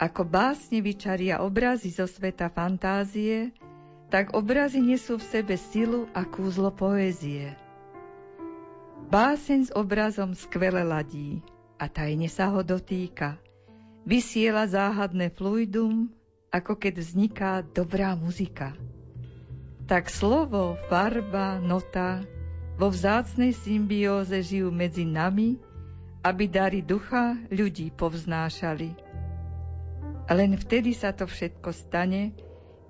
Ako 0.00 0.24
básne 0.24 0.80
vyčaria 0.80 1.44
obrazy 1.44 1.92
zo 1.92 2.08
sveta 2.08 2.48
fantázie, 2.48 3.52
tak 4.08 4.32
obrazy 4.32 4.80
nesú 4.80 5.20
v 5.20 5.28
sebe 5.28 5.60
silu 5.60 6.08
a 6.16 6.24
kúzlo 6.24 6.72
poézie. 6.72 7.52
Báseň 9.12 9.60
s 9.68 9.70
obrazom 9.76 10.32
skvele 10.32 10.88
ladí 10.88 11.44
a 11.76 11.84
tajne 11.92 12.32
sa 12.32 12.48
ho 12.48 12.64
dotýka. 12.64 13.36
Vysiela 14.08 14.64
záhadné 14.64 15.28
fluidum, 15.36 16.16
ako 16.50 16.78
keď 16.78 16.94
vzniká 17.00 17.52
dobrá 17.62 18.14
muzika. 18.14 18.74
Tak 19.86 20.10
slovo, 20.10 20.74
farba, 20.90 21.62
nota 21.62 22.26
vo 22.76 22.90
vzácnej 22.90 23.54
symbióze 23.54 24.36
žijú 24.42 24.74
medzi 24.74 25.06
nami, 25.06 25.56
aby 26.26 26.50
dary 26.50 26.82
ducha 26.82 27.38
ľudí 27.48 27.94
povznášali. 27.94 28.90
Len 30.26 30.58
vtedy 30.58 30.90
sa 30.90 31.14
to 31.14 31.30
všetko 31.30 31.70
stane, 31.70 32.34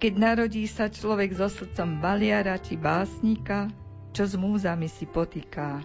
keď 0.00 0.12
narodí 0.16 0.64
sa 0.64 0.88
človek 0.88 1.36
so 1.36 1.52
srdcom 1.52 2.00
baliara 2.00 2.56
či 2.56 2.80
básnika, 2.80 3.68
čo 4.16 4.24
s 4.24 4.32
múzami 4.40 4.88
si 4.88 5.04
potýká. 5.04 5.84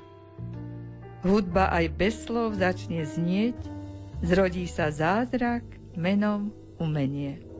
Hudba 1.27 1.69
aj 1.75 1.85
bez 1.91 2.23
slov 2.23 2.55
začne 2.55 3.03
znieť, 3.03 3.59
zrodí 4.23 4.63
sa 4.65 4.87
zázrak 4.87 5.67
menom 5.93 6.55
umenie. 6.79 7.50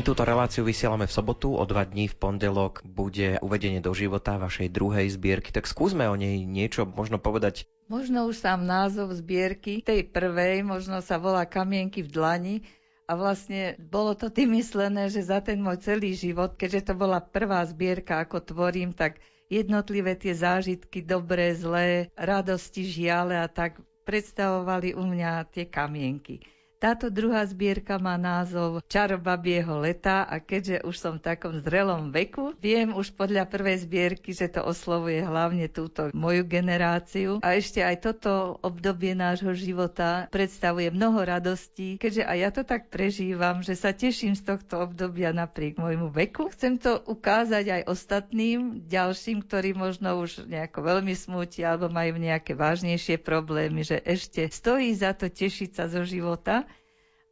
My 0.00 0.08
túto 0.08 0.24
reláciu 0.24 0.64
vysielame 0.64 1.04
v 1.04 1.12
sobotu, 1.12 1.52
o 1.52 1.60
dva 1.68 1.84
dní 1.84 2.08
v 2.08 2.16
pondelok 2.16 2.80
bude 2.88 3.36
uvedenie 3.44 3.84
do 3.84 3.92
života 3.92 4.40
vašej 4.40 4.72
druhej 4.72 5.12
zbierky, 5.12 5.52
tak 5.52 5.68
skúsme 5.68 6.08
o 6.08 6.16
nej 6.16 6.40
niečo 6.40 6.88
možno 6.88 7.20
povedať. 7.20 7.68
Možno 7.84 8.24
už 8.24 8.40
sám 8.40 8.64
názov 8.64 9.12
zbierky, 9.12 9.84
tej 9.84 10.08
prvej, 10.08 10.64
možno 10.64 11.04
sa 11.04 11.20
volá 11.20 11.44
Kamienky 11.44 12.00
v 12.00 12.16
dlani, 12.16 12.56
a 13.04 13.12
vlastne 13.12 13.76
bolo 13.76 14.16
to 14.16 14.32
tým 14.32 14.56
myslené, 14.56 15.12
že 15.12 15.20
za 15.20 15.44
ten 15.44 15.60
môj 15.60 15.84
celý 15.84 16.16
život, 16.16 16.56
keďže 16.56 16.88
to 16.88 16.94
bola 16.96 17.20
prvá 17.20 17.60
zbierka, 17.68 18.24
ako 18.24 18.40
tvorím, 18.40 18.96
tak 18.96 19.20
jednotlivé 19.52 20.16
tie 20.16 20.32
zážitky, 20.32 21.04
dobré, 21.04 21.52
zlé, 21.52 22.08
radosti, 22.16 22.88
žiale 22.88 23.36
a 23.36 23.52
tak 23.52 23.76
predstavovali 24.08 24.96
u 24.96 25.04
mňa 25.04 25.44
tie 25.52 25.68
kamienky. 25.68 26.40
Táto 26.80 27.12
druhá 27.12 27.44
zbierka 27.44 28.00
má 28.00 28.16
názov 28.16 28.80
Čaro 28.88 29.20
babieho 29.20 29.84
leta 29.84 30.24
a 30.24 30.40
keďže 30.40 30.80
už 30.88 30.96
som 30.96 31.20
v 31.20 31.28
takom 31.28 31.60
zrelom 31.60 32.08
veku, 32.08 32.56
viem 32.56 32.96
už 32.96 33.12
podľa 33.20 33.44
prvej 33.44 33.84
zbierky, 33.84 34.32
že 34.32 34.48
to 34.48 34.64
oslovuje 34.64 35.20
hlavne 35.20 35.68
túto 35.68 36.08
moju 36.16 36.40
generáciu 36.48 37.36
a 37.44 37.52
ešte 37.52 37.84
aj 37.84 38.00
toto 38.00 38.56
obdobie 38.64 39.12
nášho 39.12 39.52
života 39.52 40.24
predstavuje 40.32 40.88
mnoho 40.88 41.20
radostí, 41.20 42.00
keďže 42.00 42.24
aj 42.24 42.38
ja 42.40 42.48
to 42.48 42.62
tak 42.64 42.88
prežívam, 42.88 43.60
že 43.60 43.76
sa 43.76 43.92
teším 43.92 44.32
z 44.32 44.48
tohto 44.48 44.80
obdobia 44.80 45.36
napriek 45.36 45.76
môjmu 45.76 46.08
veku. 46.08 46.48
Chcem 46.48 46.80
to 46.80 46.96
ukázať 46.96 47.76
aj 47.76 47.82
ostatným, 47.92 48.88
ďalším, 48.88 49.44
ktorí 49.44 49.76
možno 49.76 50.16
už 50.16 50.48
nejako 50.48 50.80
veľmi 50.80 51.12
smútia 51.12 51.76
alebo 51.76 51.92
majú 51.92 52.16
nejaké 52.16 52.56
vážnejšie 52.56 53.20
problémy, 53.20 53.84
že 53.84 54.00
ešte 54.00 54.48
stojí 54.48 54.96
za 54.96 55.12
to 55.12 55.28
tešiť 55.28 55.76
sa 55.76 55.84
zo 55.84 56.08
života 56.08 56.69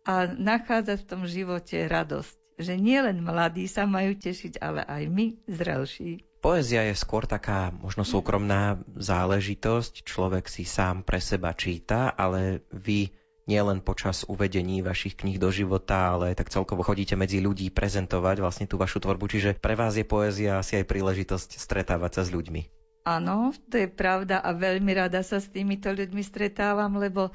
a 0.09 0.25
nachádzať 0.25 1.05
v 1.05 1.09
tom 1.09 1.23
živote 1.29 1.85
radosť. 1.85 2.33
Že 2.59 2.75
nielen 2.81 3.21
mladí 3.23 3.68
sa 3.68 3.85
majú 3.85 4.16
tešiť, 4.16 4.59
ale 4.59 4.83
aj 4.83 5.03
my, 5.12 5.27
zrelší. 5.47 6.25
Poézia 6.40 6.88
je 6.88 6.97
skôr 6.97 7.29
taká 7.29 7.71
možno 7.71 8.09
súkromná 8.09 8.81
záležitosť. 8.97 10.03
Človek 10.03 10.49
si 10.49 10.64
sám 10.64 11.05
pre 11.05 11.21
seba 11.21 11.53
číta, 11.53 12.11
ale 12.16 12.64
vy 12.73 13.12
nielen 13.49 13.85
počas 13.85 14.27
uvedení 14.27 14.83
vašich 14.83 15.14
kníh 15.14 15.37
do 15.37 15.53
života, 15.53 16.16
ale 16.16 16.35
tak 16.35 16.51
celkovo 16.51 16.83
chodíte 16.83 17.14
medzi 17.14 17.38
ľudí 17.38 17.71
prezentovať 17.71 18.42
vlastne 18.42 18.66
tú 18.66 18.81
vašu 18.81 19.03
tvorbu. 19.03 19.25
Čiže 19.29 19.51
pre 19.61 19.79
vás 19.79 19.94
je 19.94 20.09
poézia 20.09 20.59
asi 20.59 20.81
aj 20.81 20.88
príležitosť 20.88 21.59
stretávať 21.59 22.21
sa 22.21 22.23
s 22.27 22.31
ľuďmi. 22.35 22.62
Áno, 23.09 23.57
to 23.73 23.81
je 23.81 23.88
pravda 23.88 24.37
a 24.42 24.53
veľmi 24.53 24.92
rada 24.92 25.25
sa 25.25 25.40
s 25.40 25.49
týmito 25.49 25.88
ľuďmi 25.88 26.21
stretávam, 26.21 27.01
lebo 27.01 27.33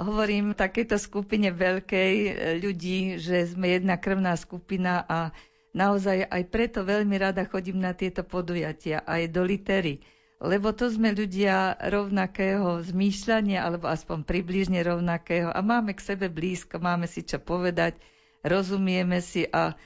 hovorím 0.00 0.56
takejto 0.56 0.96
skupine 0.96 1.52
veľkej 1.52 2.14
e, 2.16 2.30
ľudí, 2.58 3.20
že 3.20 3.44
sme 3.46 3.76
jedna 3.76 4.00
krvná 4.00 4.34
skupina 4.34 5.04
a 5.04 5.30
naozaj 5.76 6.26
aj 6.26 6.42
preto 6.48 6.82
veľmi 6.82 7.14
rada 7.20 7.44
chodím 7.44 7.78
na 7.78 7.92
tieto 7.92 8.24
podujatia, 8.24 9.04
aj 9.04 9.30
do 9.30 9.42
litery. 9.44 10.00
Lebo 10.40 10.72
to 10.72 10.88
sme 10.88 11.12
ľudia 11.12 11.76
rovnakého 11.76 12.80
zmýšľania, 12.80 13.60
alebo 13.60 13.92
aspoň 13.92 14.24
približne 14.24 14.80
rovnakého 14.80 15.52
a 15.52 15.60
máme 15.60 15.92
k 15.92 16.00
sebe 16.00 16.32
blízko, 16.32 16.80
máme 16.80 17.04
si 17.04 17.20
čo 17.20 17.36
povedať, 17.36 18.00
rozumieme 18.40 19.20
si 19.20 19.44
a 19.44 19.76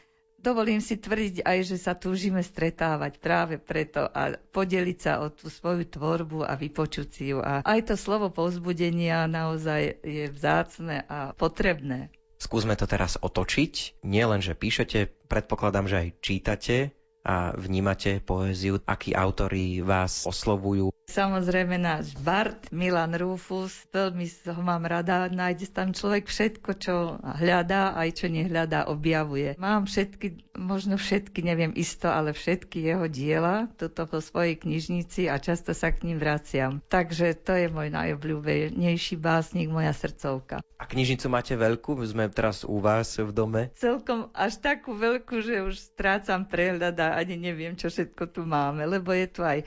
Dovolím 0.44 0.85
si 0.85 1.00
tvrdiť 1.00 1.40
aj, 1.40 1.59
že 1.64 1.76
sa 1.80 1.96
túžime 1.96 2.44
stretávať 2.44 3.16
práve 3.16 3.57
preto 3.57 4.04
a 4.04 4.37
podeliť 4.37 4.98
sa 5.00 5.24
o 5.24 5.33
tú 5.33 5.48
svoju 5.48 5.88
tvorbu 5.88 6.44
a 6.44 6.52
vypočuť 6.52 7.09
si 7.09 7.33
ju. 7.33 7.40
A 7.40 7.64
aj 7.64 7.88
to 7.88 7.94
slovo 7.96 8.28
povzbudenia 8.28 9.24
naozaj 9.24 10.04
je 10.04 10.28
vzácne 10.28 11.09
a 11.09 11.33
potrebné. 11.33 12.12
Skúsme 12.37 12.76
to 12.76 12.85
teraz 12.85 13.16
otočiť. 13.16 14.04
Nie 14.04 14.28
len, 14.28 14.44
že 14.44 14.52
píšete, 14.52 15.09
predpokladám, 15.33 15.88
že 15.88 15.96
aj 15.96 16.09
čítate 16.20 16.76
a 17.24 17.56
vnímate 17.56 18.20
poéziu, 18.20 18.76
akí 18.84 19.16
autory 19.16 19.80
vás 19.80 20.28
oslovujú? 20.28 20.92
Samozrejme 21.04 21.76
náš 21.76 22.16
Bart, 22.20 22.72
Milan 22.72 23.12
Rufus, 23.16 23.72
veľmi 23.92 24.24
ho 24.48 24.62
mám 24.64 24.84
rada, 24.88 25.28
nájde 25.28 25.68
tam 25.72 25.92
človek 25.92 26.28
všetko, 26.28 26.70
čo 26.80 26.94
hľadá, 27.20 27.96
aj 27.96 28.24
čo 28.24 28.26
nehľadá, 28.28 28.88
objavuje. 28.88 29.56
Mám 29.60 29.84
všetky, 29.84 30.56
možno 30.56 30.96
všetky, 30.96 31.44
neviem 31.44 31.72
isto, 31.76 32.08
ale 32.08 32.32
všetky 32.32 32.80
jeho 32.80 33.04
diela, 33.08 33.68
toto 33.76 34.08
vo 34.08 34.20
svojej 34.24 34.56
knižnici 34.56 35.28
a 35.28 35.37
často 35.37 35.76
sa 35.76 35.92
k 35.92 36.08
ním 36.08 36.20
vraciam. 36.20 36.80
Takže 36.88 37.37
to 37.37 37.52
je 37.52 37.68
môj 37.68 37.92
najobľúbenejší 37.92 39.20
básnik, 39.20 39.68
moja 39.68 39.92
srdcovka. 39.92 40.64
A 40.80 40.84
knižnicu 40.88 41.28
máte 41.32 41.54
veľkú? 41.56 41.96
Sme 42.04 42.28
teraz 42.32 42.64
u 42.64 42.80
vás 42.80 43.16
v 43.16 43.30
dome? 43.32 43.72
Celkom 43.76 44.32
až 44.32 44.60
takú 44.60 44.96
veľkú, 44.96 45.40
že 45.40 45.64
už 45.64 45.80
strácam 45.80 46.48
prehľad 46.48 46.96
a 47.00 47.13
ani 47.14 47.38
neviem, 47.38 47.79
čo 47.79 47.88
všetko 47.88 48.35
tu 48.35 48.42
máme, 48.42 48.85
lebo 48.85 49.14
je 49.14 49.27
tu 49.31 49.40
aj 49.46 49.62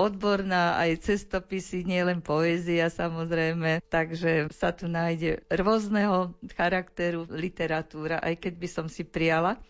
odborná, 0.00 0.80
aj 0.80 1.04
cestopisy, 1.04 1.84
nielen 1.84 2.24
poézia 2.24 2.88
samozrejme, 2.88 3.84
takže 3.92 4.48
sa 4.48 4.72
tu 4.72 4.88
nájde 4.88 5.44
rôzneho 5.52 6.32
charakteru 6.56 7.28
literatúra, 7.28 8.16
aj 8.24 8.40
keď 8.40 8.52
by 8.56 8.68
som 8.68 8.86
si 8.88 9.04
prijala 9.04 9.60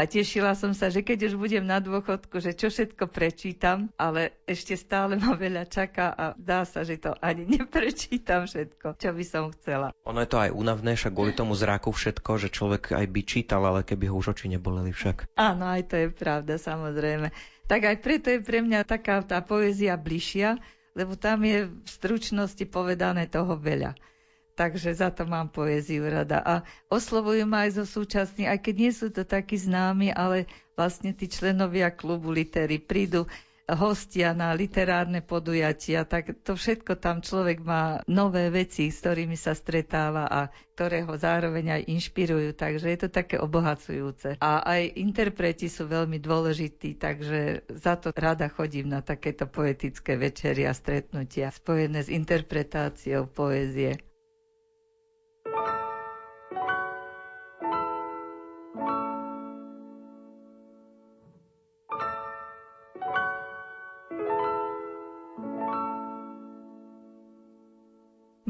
a 0.00 0.08
tešila 0.08 0.56
som 0.56 0.72
sa, 0.72 0.88
že 0.88 1.04
keď 1.04 1.28
už 1.28 1.34
budem 1.36 1.60
na 1.60 1.76
dôchodku, 1.76 2.40
že 2.40 2.56
čo 2.56 2.72
všetko 2.72 3.12
prečítam, 3.12 3.92
ale 4.00 4.32
ešte 4.48 4.72
stále 4.72 5.20
ma 5.20 5.36
veľa 5.36 5.68
čaká 5.68 6.08
a 6.16 6.32
dá 6.40 6.64
sa, 6.64 6.88
že 6.88 6.96
to 6.96 7.12
ani 7.20 7.44
neprečítam 7.60 8.48
všetko, 8.48 8.96
čo 8.96 9.12
by 9.12 9.24
som 9.28 9.52
chcela. 9.52 9.92
Ono 10.08 10.16
je 10.24 10.30
to 10.32 10.40
aj 10.40 10.56
únavné, 10.56 10.96
však 10.96 11.12
kvôli 11.12 11.36
tomu 11.36 11.52
zráku 11.52 11.92
všetko, 11.92 12.40
že 12.40 12.48
človek 12.48 12.96
aj 12.96 13.06
by 13.12 13.20
čítal, 13.28 13.60
ale 13.60 13.84
keby 13.84 14.08
ho 14.08 14.16
už 14.16 14.32
oči 14.32 14.48
neboleli 14.48 14.88
však. 14.88 15.36
Áno, 15.36 15.68
aj 15.68 15.92
to 15.92 16.00
je 16.00 16.08
pravda, 16.08 16.56
samozrejme. 16.56 17.28
Tak 17.68 17.80
aj 17.84 17.96
preto 18.00 18.32
je 18.32 18.40
pre 18.40 18.64
mňa 18.64 18.88
taká 18.88 19.20
tá 19.20 19.44
poézia 19.44 20.00
bližšia, 20.00 20.56
lebo 20.96 21.12
tam 21.20 21.44
je 21.44 21.68
v 21.68 21.84
stručnosti 21.84 22.64
povedané 22.72 23.28
toho 23.28 23.52
veľa 23.60 23.92
takže 24.60 24.92
za 24.92 25.08
to 25.08 25.24
mám 25.24 25.48
poéziu 25.48 26.04
rada. 26.04 26.44
A 26.44 26.54
oslovujú 26.92 27.48
ma 27.48 27.64
aj 27.64 27.80
zo 27.80 27.84
súčasných, 27.88 28.52
aj 28.52 28.58
keď 28.60 28.74
nie 28.76 28.92
sú 28.92 29.08
to 29.08 29.24
takí 29.24 29.56
známi, 29.56 30.12
ale 30.12 30.44
vlastne 30.76 31.16
tí 31.16 31.32
členovia 31.32 31.88
klubu 31.88 32.28
litery 32.28 32.76
prídu 32.76 33.24
hostia 33.70 34.34
na 34.34 34.50
literárne 34.50 35.22
podujatia, 35.22 36.02
tak 36.02 36.42
to 36.42 36.58
všetko 36.58 36.98
tam 36.98 37.22
človek 37.22 37.62
má 37.62 38.02
nové 38.10 38.50
veci, 38.50 38.90
s 38.90 38.98
ktorými 38.98 39.38
sa 39.38 39.54
stretáva 39.54 40.26
a 40.26 40.50
ktoré 40.74 41.06
ho 41.06 41.14
zároveň 41.14 41.80
aj 41.80 41.82
inšpirujú, 41.86 42.50
takže 42.58 42.86
je 42.90 42.98
to 42.98 43.08
také 43.12 43.38
obohacujúce. 43.38 44.42
A 44.42 44.64
aj 44.64 44.98
interpreti 44.98 45.70
sú 45.70 45.86
veľmi 45.86 46.18
dôležití, 46.18 46.98
takže 46.98 47.68
za 47.70 47.94
to 47.94 48.10
rada 48.16 48.50
chodím 48.50 48.90
na 48.90 49.00
takéto 49.04 49.46
poetické 49.46 50.18
večery 50.18 50.66
a 50.66 50.74
stretnutia 50.74 51.54
spojené 51.54 52.02
s 52.02 52.10
interpretáciou 52.10 53.30
poézie. 53.30 54.09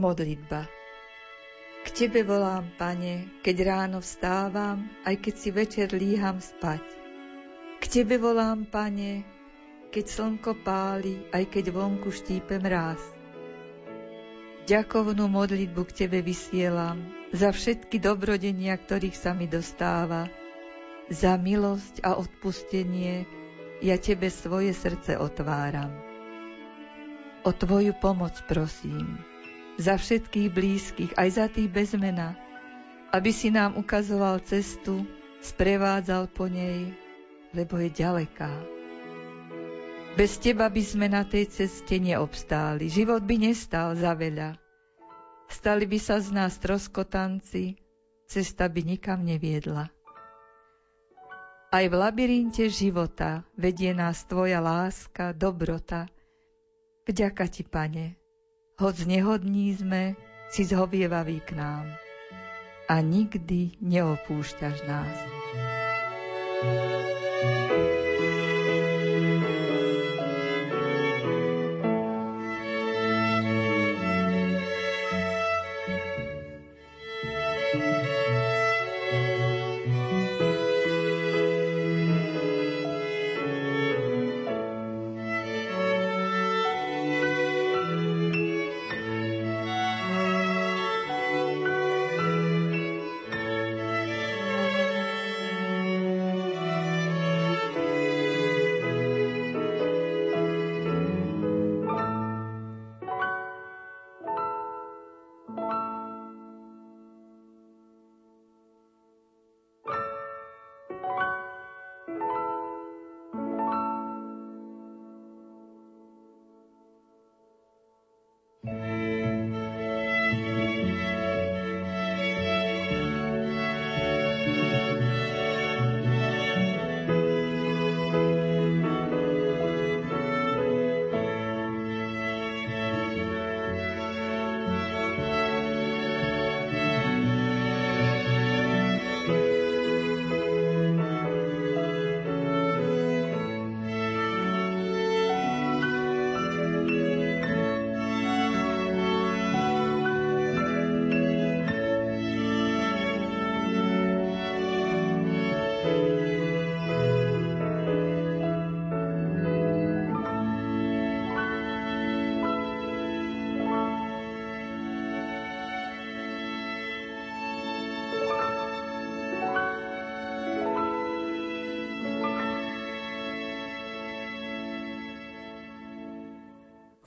Modlitba 0.00 0.64
K 1.84 1.86
Tebe 1.92 2.24
volám, 2.24 2.72
Pane, 2.80 3.44
keď 3.44 3.56
ráno 3.68 4.00
vstávam, 4.00 4.88
aj 5.04 5.20
keď 5.20 5.34
si 5.36 5.48
večer 5.52 5.88
líham 5.92 6.40
spať. 6.40 6.80
K 7.80 7.84
Tebe 7.84 8.16
volám, 8.16 8.64
Pane, 8.64 9.28
keď 9.92 10.04
slnko 10.08 10.64
páli, 10.64 11.20
aj 11.36 11.52
keď 11.52 11.68
vonku 11.68 12.08
štípe 12.08 12.56
mráz. 12.56 13.00
Ďakovnú 14.64 15.28
modlitbu 15.28 15.82
k 15.84 15.92
Tebe 16.04 16.24
vysielam 16.24 17.04
za 17.36 17.52
všetky 17.52 18.00
dobrodenia, 18.00 18.80
ktorých 18.80 19.16
sa 19.18 19.36
mi 19.36 19.50
dostáva, 19.50 20.32
za 21.12 21.34
milosť 21.36 22.06
a 22.06 22.16
odpustenie 22.16 23.28
ja 23.84 24.00
Tebe 24.00 24.32
svoje 24.32 24.72
srdce 24.72 25.20
otváram. 25.20 25.90
O 27.44 27.50
Tvoju 27.52 27.96
pomoc 28.00 28.36
prosím 28.46 29.29
za 29.80 29.96
všetkých 29.96 30.48
blízkych, 30.52 31.12
aj 31.16 31.28
za 31.32 31.46
tých 31.48 31.72
bez 31.72 31.96
mena, 31.96 32.36
aby 33.16 33.32
si 33.32 33.48
nám 33.48 33.80
ukazoval 33.80 34.44
cestu, 34.44 35.08
sprevádzal 35.40 36.28
po 36.28 36.46
nej, 36.52 36.92
lebo 37.56 37.80
je 37.80 37.88
ďaleká. 37.88 38.52
Bez 40.20 40.36
teba 40.36 40.68
by 40.68 40.82
sme 40.84 41.08
na 41.08 41.24
tej 41.24 41.48
ceste 41.48 41.96
neobstáli, 41.96 42.92
život 42.92 43.24
by 43.24 43.40
nestal 43.40 43.96
za 43.96 44.12
veľa. 44.12 44.60
Stali 45.48 45.88
by 45.88 45.98
sa 45.98 46.20
z 46.20 46.28
nás 46.30 46.60
troskotanci, 46.60 47.80
cesta 48.28 48.68
by 48.68 48.84
nikam 48.84 49.24
neviedla. 49.24 49.88
Aj 51.70 51.86
v 51.86 51.94
labyrinte 51.94 52.66
života 52.66 53.46
vedie 53.54 53.94
nás 53.94 54.26
Tvoja 54.26 54.58
láska, 54.58 55.30
dobrota. 55.30 56.10
Vďaka 57.06 57.46
Ti, 57.46 57.62
Pane, 57.62 58.19
hoď 58.80 59.04
nehodní 59.04 59.76
sme, 59.76 60.16
si 60.50 60.64
zhovievavý 60.64 61.44
k 61.44 61.52
nám 61.52 61.86
a 62.90 62.98
nikdy 63.04 63.78
neopúšťaš 63.78 64.76
nás. 64.88 65.16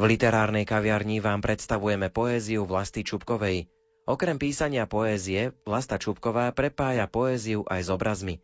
V 0.04 0.12
literárnej 0.12 0.68
kaviarni 0.68 1.24
vám 1.24 1.40
predstavujeme 1.40 2.12
poéziu 2.12 2.68
Vlasty 2.68 3.08
Čupkovej. 3.08 3.72
Okrem 4.04 4.36
písania 4.36 4.84
poézie, 4.84 5.56
Vlasta 5.64 5.96
Čupková 5.96 6.52
prepája 6.52 7.08
poéziu 7.08 7.64
aj 7.72 7.88
s 7.88 7.90
obrazmi. 7.90 8.36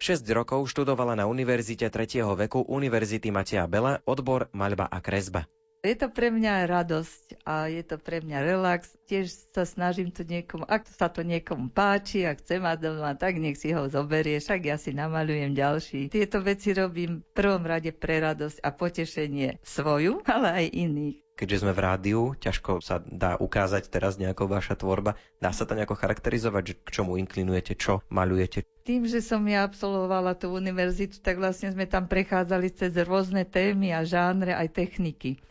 6 0.00 0.24
rokov 0.32 0.64
študovala 0.72 1.12
na 1.12 1.28
Univerzite 1.28 1.92
3. 1.92 2.24
veku 2.24 2.64
Univerzity 2.64 3.28
Mateja 3.28 3.68
Bela 3.68 4.00
odbor 4.08 4.48
maľba 4.56 4.88
a 4.88 5.04
kresba. 5.04 5.44
Je 5.82 5.98
to 5.98 6.14
pre 6.14 6.30
mňa 6.30 6.70
radosť 6.70 7.42
a 7.42 7.66
je 7.66 7.82
to 7.82 7.98
pre 7.98 8.22
mňa 8.22 8.38
relax. 8.46 8.86
Tiež 9.10 9.34
sa 9.50 9.66
snažím 9.66 10.14
to 10.14 10.22
niekomu, 10.22 10.62
ak 10.62 10.86
sa 10.86 11.10
to 11.10 11.26
niekomu 11.26 11.74
páči 11.74 12.22
a 12.22 12.38
chce 12.38 12.62
mať 12.62 12.86
doma, 12.86 13.18
tak 13.18 13.42
nech 13.42 13.58
si 13.58 13.74
ho 13.74 13.90
zoberie, 13.90 14.38
však 14.38 14.62
ja 14.62 14.78
si 14.78 14.94
namalujem 14.94 15.58
ďalší. 15.58 16.06
Tieto 16.06 16.38
veci 16.38 16.70
robím 16.70 17.26
v 17.26 17.34
prvom 17.34 17.66
rade 17.66 17.90
pre 17.90 18.22
radosť 18.22 18.62
a 18.62 18.70
potešenie 18.70 19.58
svoju, 19.66 20.22
ale 20.30 20.48
aj 20.54 20.66
iných. 20.70 21.18
Keďže 21.34 21.66
sme 21.66 21.74
v 21.74 21.82
rádiu, 21.82 22.20
ťažko 22.38 22.78
sa 22.78 23.02
dá 23.02 23.34
ukázať 23.42 23.90
teraz 23.90 24.22
nejaká 24.22 24.46
vaša 24.46 24.78
tvorba. 24.78 25.18
Dá 25.42 25.50
sa 25.50 25.66
to 25.66 25.74
nejako 25.74 25.98
charakterizovať, 25.98 26.62
že 26.62 26.74
k 26.78 26.88
čomu 26.94 27.18
inklinujete, 27.18 27.74
čo 27.74 28.06
malujete? 28.06 28.62
Tým, 28.86 29.10
že 29.10 29.18
som 29.18 29.42
ja 29.50 29.66
absolvovala 29.66 30.38
tú 30.38 30.54
univerzitu, 30.54 31.18
tak 31.18 31.42
vlastne 31.42 31.74
sme 31.74 31.90
tam 31.90 32.06
prechádzali 32.06 32.70
cez 32.70 32.94
rôzne 33.02 33.42
témy 33.42 33.90
a 33.90 34.06
žánre 34.06 34.54
aj 34.54 34.78
techniky. 34.78 35.42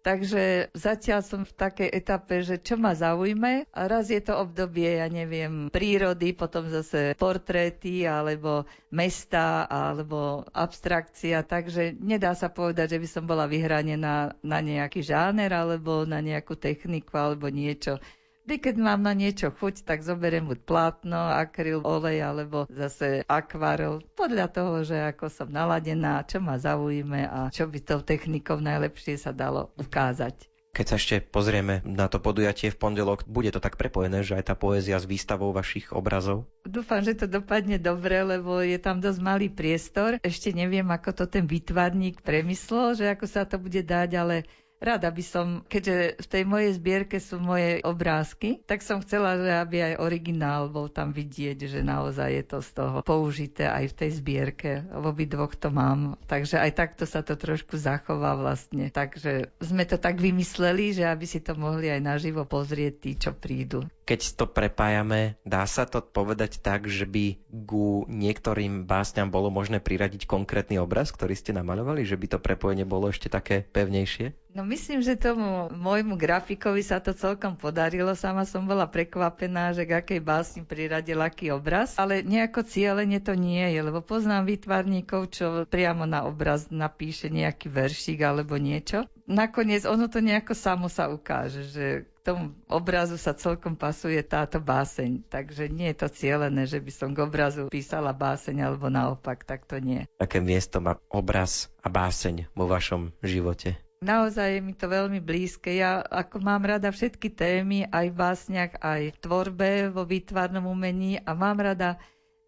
Takže 0.00 0.72
zatiaľ 0.72 1.20
som 1.20 1.44
v 1.44 1.52
takej 1.52 1.88
etape, 1.92 2.40
že 2.40 2.56
čo 2.56 2.80
ma 2.80 2.96
zaujme 2.96 3.68
a 3.68 3.80
raz 3.84 4.08
je 4.08 4.16
to 4.24 4.32
obdobie, 4.32 4.96
ja 4.96 5.04
neviem, 5.12 5.68
prírody, 5.68 6.32
potom 6.32 6.72
zase 6.72 7.12
portréty 7.20 8.08
alebo 8.08 8.64
mesta 8.88 9.68
alebo 9.68 10.48
abstrakcia, 10.56 11.44
takže 11.44 12.00
nedá 12.00 12.32
sa 12.32 12.48
povedať, 12.48 12.96
že 12.96 13.00
by 13.04 13.08
som 13.12 13.24
bola 13.28 13.44
vyhranená 13.44 14.32
na 14.40 14.58
nejaký 14.64 15.04
žáner 15.04 15.52
alebo 15.52 16.08
na 16.08 16.24
nejakú 16.24 16.56
techniku 16.56 17.20
alebo 17.20 17.52
niečo. 17.52 18.00
Vždy, 18.48 18.56
keď 18.56 18.76
mám 18.80 19.04
na 19.04 19.12
niečo 19.12 19.52
chuť, 19.52 19.84
tak 19.84 20.00
zoberiem 20.00 20.48
buď 20.48 20.64
plátno, 20.64 21.20
akryl, 21.28 21.84
olej 21.84 22.24
alebo 22.24 22.64
zase 22.72 23.22
akvarel. 23.28 24.00
Podľa 24.16 24.46
toho, 24.48 24.80
že 24.80 24.96
ako 24.96 25.28
som 25.28 25.48
naladená, 25.52 26.24
čo 26.24 26.40
ma 26.40 26.56
zaujíme 26.56 27.28
a 27.28 27.40
čo 27.52 27.68
by 27.68 27.78
tou 27.84 28.00
technikou 28.00 28.58
najlepšie 28.58 29.20
sa 29.20 29.36
dalo 29.36 29.70
ukázať. 29.76 30.50
Keď 30.70 30.86
sa 30.86 30.96
ešte 31.02 31.18
pozrieme 31.18 31.82
na 31.82 32.06
to 32.06 32.22
podujatie 32.22 32.70
v 32.70 32.78
pondelok, 32.78 33.26
bude 33.26 33.50
to 33.50 33.58
tak 33.58 33.74
prepojené, 33.74 34.22
že 34.22 34.38
aj 34.38 34.50
tá 34.50 34.54
poézia 34.54 35.02
s 35.02 35.04
výstavou 35.04 35.50
vašich 35.50 35.90
obrazov? 35.90 36.46
Dúfam, 36.62 37.02
že 37.02 37.18
to 37.18 37.26
dopadne 37.26 37.74
dobre, 37.82 38.22
lebo 38.22 38.62
je 38.62 38.78
tam 38.78 39.02
dosť 39.02 39.18
malý 39.18 39.50
priestor. 39.50 40.22
Ešte 40.22 40.54
neviem, 40.54 40.86
ako 40.86 41.10
to 41.10 41.24
ten 41.26 41.50
výtvarník 41.50 42.22
premyslel, 42.22 42.94
že 42.94 43.10
ako 43.10 43.26
sa 43.26 43.42
to 43.50 43.58
bude 43.58 43.82
dať, 43.82 44.10
ale 44.14 44.46
Rada 44.80 45.12
by 45.12 45.20
som, 45.20 45.46
keďže 45.68 46.24
v 46.24 46.26
tej 46.32 46.42
mojej 46.48 46.72
zbierke 46.80 47.20
sú 47.20 47.36
moje 47.36 47.84
obrázky, 47.84 48.64
tak 48.64 48.80
som 48.80 49.04
chcela, 49.04 49.36
že 49.36 49.52
aby 49.52 49.76
aj 49.92 49.94
originál 50.00 50.72
bol 50.72 50.88
tam 50.88 51.12
vidieť, 51.12 51.68
že 51.68 51.84
naozaj 51.84 52.28
je 52.32 52.44
to 52.48 52.58
z 52.64 52.70
toho 52.72 52.96
použité 53.04 53.68
aj 53.68 53.92
v 53.92 53.96
tej 54.00 54.10
zbierke. 54.16 54.70
V 54.88 55.04
obidvoch 55.04 55.52
to 55.52 55.68
mám. 55.68 56.16
Takže 56.24 56.56
aj 56.56 56.72
takto 56.80 57.04
sa 57.04 57.20
to 57.20 57.36
trošku 57.36 57.76
zachová 57.76 58.40
vlastne. 58.40 58.88
Takže 58.88 59.52
sme 59.60 59.84
to 59.84 60.00
tak 60.00 60.16
vymysleli, 60.16 60.96
že 60.96 61.04
aby 61.04 61.28
si 61.28 61.44
to 61.44 61.52
mohli 61.60 61.92
aj 61.92 62.00
naživo 62.00 62.48
pozrieť 62.48 62.94
tí, 63.04 63.20
čo 63.20 63.36
prídu. 63.36 63.84
Keď 64.08 64.40
to 64.40 64.48
prepájame, 64.48 65.36
dá 65.44 65.68
sa 65.68 65.84
to 65.84 66.00
povedať 66.00 66.58
tak, 66.64 66.88
že 66.88 67.04
by 67.04 67.36
ku 67.68 68.08
niektorým 68.08 68.88
básňam 68.88 69.28
bolo 69.28 69.52
možné 69.52 69.78
priradiť 69.78 70.24
konkrétny 70.24 70.80
obraz, 70.80 71.12
ktorý 71.12 71.36
ste 71.36 71.52
namaľovali, 71.52 72.02
že 72.02 72.16
by 72.16 72.26
to 72.34 72.38
prepojenie 72.42 72.88
bolo 72.88 73.12
ešte 73.12 73.30
také 73.30 73.62
pevnejšie? 73.70 74.34
No 74.50 74.66
myslím, 74.70 75.02
že 75.02 75.18
tomu 75.18 75.66
môjmu 75.74 76.14
grafikovi 76.14 76.86
sa 76.86 77.02
to 77.02 77.10
celkom 77.10 77.58
podarilo. 77.58 78.14
Sama 78.14 78.46
som 78.46 78.70
bola 78.70 78.86
prekvapená, 78.86 79.74
že 79.74 79.82
k 79.82 79.98
akej 79.98 80.20
básni 80.22 80.62
priradil 80.62 81.18
aký 81.18 81.50
obraz, 81.50 81.98
ale 81.98 82.22
nejako 82.22 82.62
cieľenie 82.62 83.18
to 83.18 83.34
nie 83.34 83.66
je, 83.74 83.80
lebo 83.82 83.98
poznám 83.98 84.46
výtvarníkov, 84.46 85.20
čo 85.34 85.46
priamo 85.66 86.06
na 86.06 86.22
obraz 86.22 86.70
napíše 86.70 87.26
nejaký 87.26 87.66
veršík 87.66 88.22
alebo 88.22 88.54
niečo. 88.54 89.10
Nakoniec 89.26 89.82
ono 89.86 90.06
to 90.06 90.22
nejako 90.22 90.54
samo 90.54 90.86
sa 90.86 91.10
ukáže, 91.10 91.66
že 91.70 91.84
k 92.06 92.18
tomu 92.22 92.52
obrazu 92.68 93.16
sa 93.16 93.32
celkom 93.32 93.74
pasuje 93.78 94.20
táto 94.20 94.60
báseň. 94.60 95.24
Takže 95.30 95.72
nie 95.72 95.88
je 95.94 96.04
to 96.04 96.08
cieľené, 96.12 96.68
že 96.68 96.82
by 96.82 96.92
som 96.92 97.10
k 97.16 97.24
obrazu 97.24 97.72
písala 97.72 98.12
báseň 98.12 98.70
alebo 98.70 98.92
naopak, 98.92 99.42
tak 99.42 99.64
to 99.64 99.80
nie. 99.80 100.04
Aké 100.20 100.42
miesto 100.44 100.84
má 100.84 101.00
obraz 101.08 101.72
a 101.80 101.88
báseň 101.88 102.52
vo 102.52 102.68
vašom 102.68 103.16
živote? 103.24 103.80
Naozaj 104.00 104.48
je 104.56 104.60
mi 104.64 104.72
to 104.72 104.88
veľmi 104.88 105.20
blízke. 105.20 105.76
Ja 105.76 106.00
ako 106.00 106.40
mám 106.40 106.64
rada 106.64 106.88
všetky 106.88 107.36
témy, 107.36 107.84
aj 107.84 108.06
v 108.08 108.16
básniach, 108.16 108.72
aj 108.80 109.12
v 109.12 109.20
tvorbe, 109.20 109.92
vo 109.92 110.08
výtvarnom 110.08 110.64
umení 110.64 111.20
a 111.20 111.36
mám 111.36 111.60
rada 111.60 112.00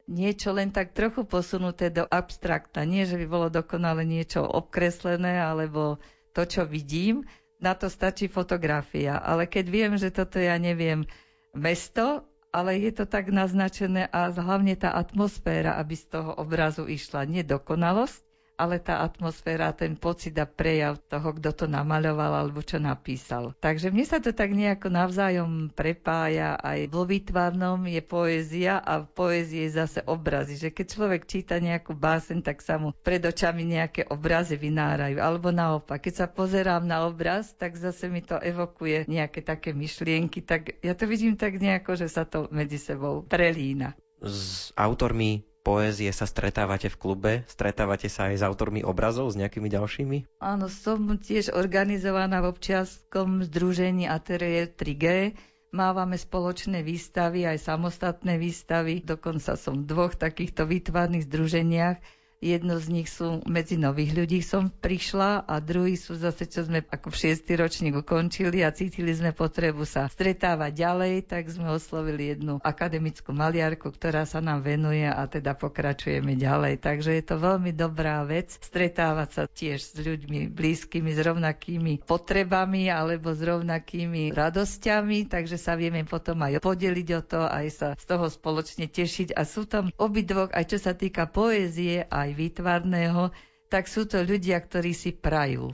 niečo 0.09 0.57
len 0.57 0.73
tak 0.73 0.97
trochu 0.97 1.29
posunuté 1.29 1.93
do 1.93 2.09
abstrakta. 2.09 2.89
Nie, 2.89 3.05
že 3.05 3.21
by 3.21 3.27
bolo 3.29 3.53
dokonale 3.53 4.09
niečo 4.09 4.41
obkreslené 4.41 5.45
alebo 5.45 6.01
to, 6.33 6.49
čo 6.49 6.65
vidím. 6.65 7.29
Na 7.61 7.77
to 7.77 7.93
stačí 7.93 8.33
fotografia. 8.33 9.21
Ale 9.21 9.45
keď 9.45 9.65
viem, 9.69 9.93
že 10.01 10.09
toto 10.09 10.41
ja 10.41 10.57
neviem 10.57 11.05
mesto, 11.53 12.25
ale 12.49 12.81
je 12.81 12.97
to 12.97 13.05
tak 13.05 13.29
naznačené 13.29 14.09
a 14.09 14.33
hlavne 14.33 14.73
tá 14.73 14.97
atmosféra, 14.97 15.77
aby 15.77 16.01
z 16.01 16.17
toho 16.17 16.33
obrazu 16.33 16.89
išla 16.89 17.29
nedokonalosť, 17.29 18.32
ale 18.63 18.79
tá 18.79 19.03
atmosféra, 19.03 19.75
ten 19.75 19.99
pocit 19.99 20.39
a 20.39 20.47
prejav 20.47 21.03
toho, 21.11 21.35
kto 21.35 21.51
to 21.51 21.67
namaľoval 21.67 22.47
alebo 22.47 22.63
čo 22.63 22.79
napísal. 22.79 23.59
Takže 23.59 23.91
mne 23.91 24.07
sa 24.07 24.23
to 24.23 24.31
tak 24.31 24.55
nejako 24.55 24.87
navzájom 24.95 25.75
prepája, 25.75 26.55
aj 26.63 26.87
vo 26.95 27.03
výtvarnom 27.03 27.83
je 27.91 27.99
poézia 27.99 28.79
a 28.79 29.03
v 29.03 29.11
poézii 29.11 29.67
je 29.67 29.71
zase 29.83 30.01
obrazy, 30.07 30.55
že 30.63 30.71
keď 30.71 30.87
človek 30.87 31.23
číta 31.27 31.59
nejakú 31.59 31.99
básen, 31.99 32.41
tak 32.47 32.63
sa 32.63 32.79
mu 32.79 32.95
pred 33.03 33.19
očami 33.19 33.67
nejaké 33.67 34.07
obrazy 34.07 34.55
vynárajú, 34.55 35.19
alebo 35.19 35.51
naopak, 35.51 35.99
keď 36.07 36.15
sa 36.15 36.27
pozerám 36.31 36.87
na 36.87 37.11
obraz, 37.11 37.51
tak 37.59 37.75
zase 37.75 38.07
mi 38.07 38.23
to 38.23 38.39
evokuje 38.39 39.11
nejaké 39.11 39.43
také 39.43 39.75
myšlienky, 39.75 40.47
tak 40.47 40.79
ja 40.87 40.95
to 40.95 41.11
vidím 41.11 41.35
tak 41.35 41.59
nejako, 41.59 41.99
že 41.99 42.07
sa 42.07 42.23
to 42.23 42.47
medzi 42.55 42.79
sebou 42.79 43.27
prelína. 43.27 43.99
S 44.23 44.71
autormi 44.79 45.43
poézie 45.63 46.11
sa 46.11 46.27
stretávate 46.27 46.91
v 46.91 46.99
klube? 46.99 47.33
Stretávate 47.47 48.11
sa 48.11 48.29
aj 48.29 48.43
s 48.43 48.47
autormi 48.47 48.83
obrazov, 48.83 49.31
s 49.31 49.39
nejakými 49.39 49.71
ďalšími? 49.71 50.17
Áno, 50.39 50.67
som 50.67 50.99
tiež 51.17 51.55
organizovaná 51.55 52.43
v 52.43 52.51
občianskom 52.51 53.47
združení 53.47 54.05
Atelier 54.05 54.67
3G. 54.69 55.33
Mávame 55.73 56.21
spoločné 56.21 56.85
výstavy, 56.85 57.49
aj 57.49 57.65
samostatné 57.65 58.37
výstavy. 58.37 59.01
Dokonca 59.01 59.57
som 59.57 59.81
v 59.81 59.89
dvoch 59.89 60.13
takýchto 60.13 60.69
výtvarných 60.69 61.25
združeniach 61.25 61.97
Jedno 62.43 62.83
z 62.83 62.91
nich 62.91 63.07
sú 63.07 63.39
medzi 63.47 63.79
nových 63.79 64.19
ľudí 64.19 64.43
som 64.43 64.67
prišla 64.67 65.47
a 65.47 65.63
druhý 65.63 65.95
sú 65.95 66.19
zase, 66.19 66.51
čo 66.51 66.67
sme 66.67 66.83
ako 66.83 67.15
v 67.15 67.21
šiestý 67.23 67.55
ročník 67.55 67.95
ukončili 67.95 68.67
a 68.67 68.75
cítili 68.75 69.15
sme 69.15 69.31
potrebu 69.31 69.87
sa 69.87 70.11
stretávať 70.11 70.75
ďalej, 70.75 71.15
tak 71.31 71.47
sme 71.47 71.71
oslovili 71.71 72.35
jednu 72.35 72.59
akademickú 72.59 73.31
maliarku, 73.31 73.95
ktorá 73.95 74.27
sa 74.27 74.43
nám 74.43 74.67
venuje 74.67 75.07
a 75.07 75.23
teda 75.31 75.55
pokračujeme 75.55 76.35
ďalej. 76.35 76.83
Takže 76.83 77.15
je 77.15 77.23
to 77.23 77.39
veľmi 77.39 77.71
dobrá 77.71 78.27
vec 78.27 78.59
stretávať 78.59 79.29
sa 79.31 79.43
tiež 79.47 79.79
s 79.79 79.95
ľuďmi 80.03 80.51
blízkymi, 80.51 81.15
s 81.15 81.23
rovnakými 81.23 82.03
potrebami 82.03 82.91
alebo 82.91 83.39
s 83.39 83.41
rovnakými 83.41 84.35
radosťami, 84.35 85.31
takže 85.31 85.63
sa 85.63 85.79
vieme 85.79 86.03
potom 86.03 86.43
aj 86.43 86.59
podeliť 86.59 87.09
o 87.15 87.23
to, 87.23 87.41
aj 87.47 87.67
sa 87.71 87.89
z 87.95 88.05
toho 88.11 88.27
spoločne 88.27 88.91
tešiť. 88.91 89.31
A 89.39 89.47
sú 89.47 89.63
tam 89.71 89.95
obidvoch, 89.95 90.51
aj 90.51 90.75
čo 90.75 90.83
sa 90.83 90.99
týka 90.99 91.31
poézie, 91.31 92.03
aj 92.11 92.32
výtvarného, 92.33 93.33
tak 93.69 93.89
sú 93.89 94.05
to 94.05 94.21
ľudia, 94.21 94.61
ktorí 94.61 94.93
si 94.93 95.13
prajú. 95.13 95.73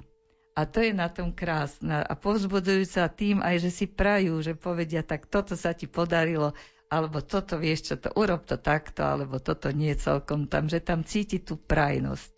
A 0.54 0.66
to 0.66 0.82
je 0.82 0.90
na 0.90 1.06
tom 1.06 1.30
krásne. 1.30 2.02
A 2.02 2.12
povzbudujú 2.14 2.82
sa 2.84 3.06
tým 3.06 3.38
aj, 3.38 3.62
že 3.62 3.70
si 3.70 3.86
prajú, 3.86 4.42
že 4.42 4.58
povedia, 4.58 5.06
tak 5.06 5.30
toto 5.30 5.54
sa 5.54 5.70
ti 5.70 5.86
podarilo, 5.86 6.54
alebo 6.90 7.22
toto 7.22 7.58
vieš 7.58 7.90
čo, 7.90 7.94
to 7.98 8.10
urob 8.14 8.42
to 8.42 8.58
takto, 8.58 9.06
alebo 9.06 9.38
toto 9.38 9.70
nie 9.70 9.94
celkom 9.94 10.50
tam, 10.50 10.66
že 10.66 10.82
tam 10.82 11.06
cíti 11.06 11.38
tú 11.38 11.54
prajnosť. 11.58 12.30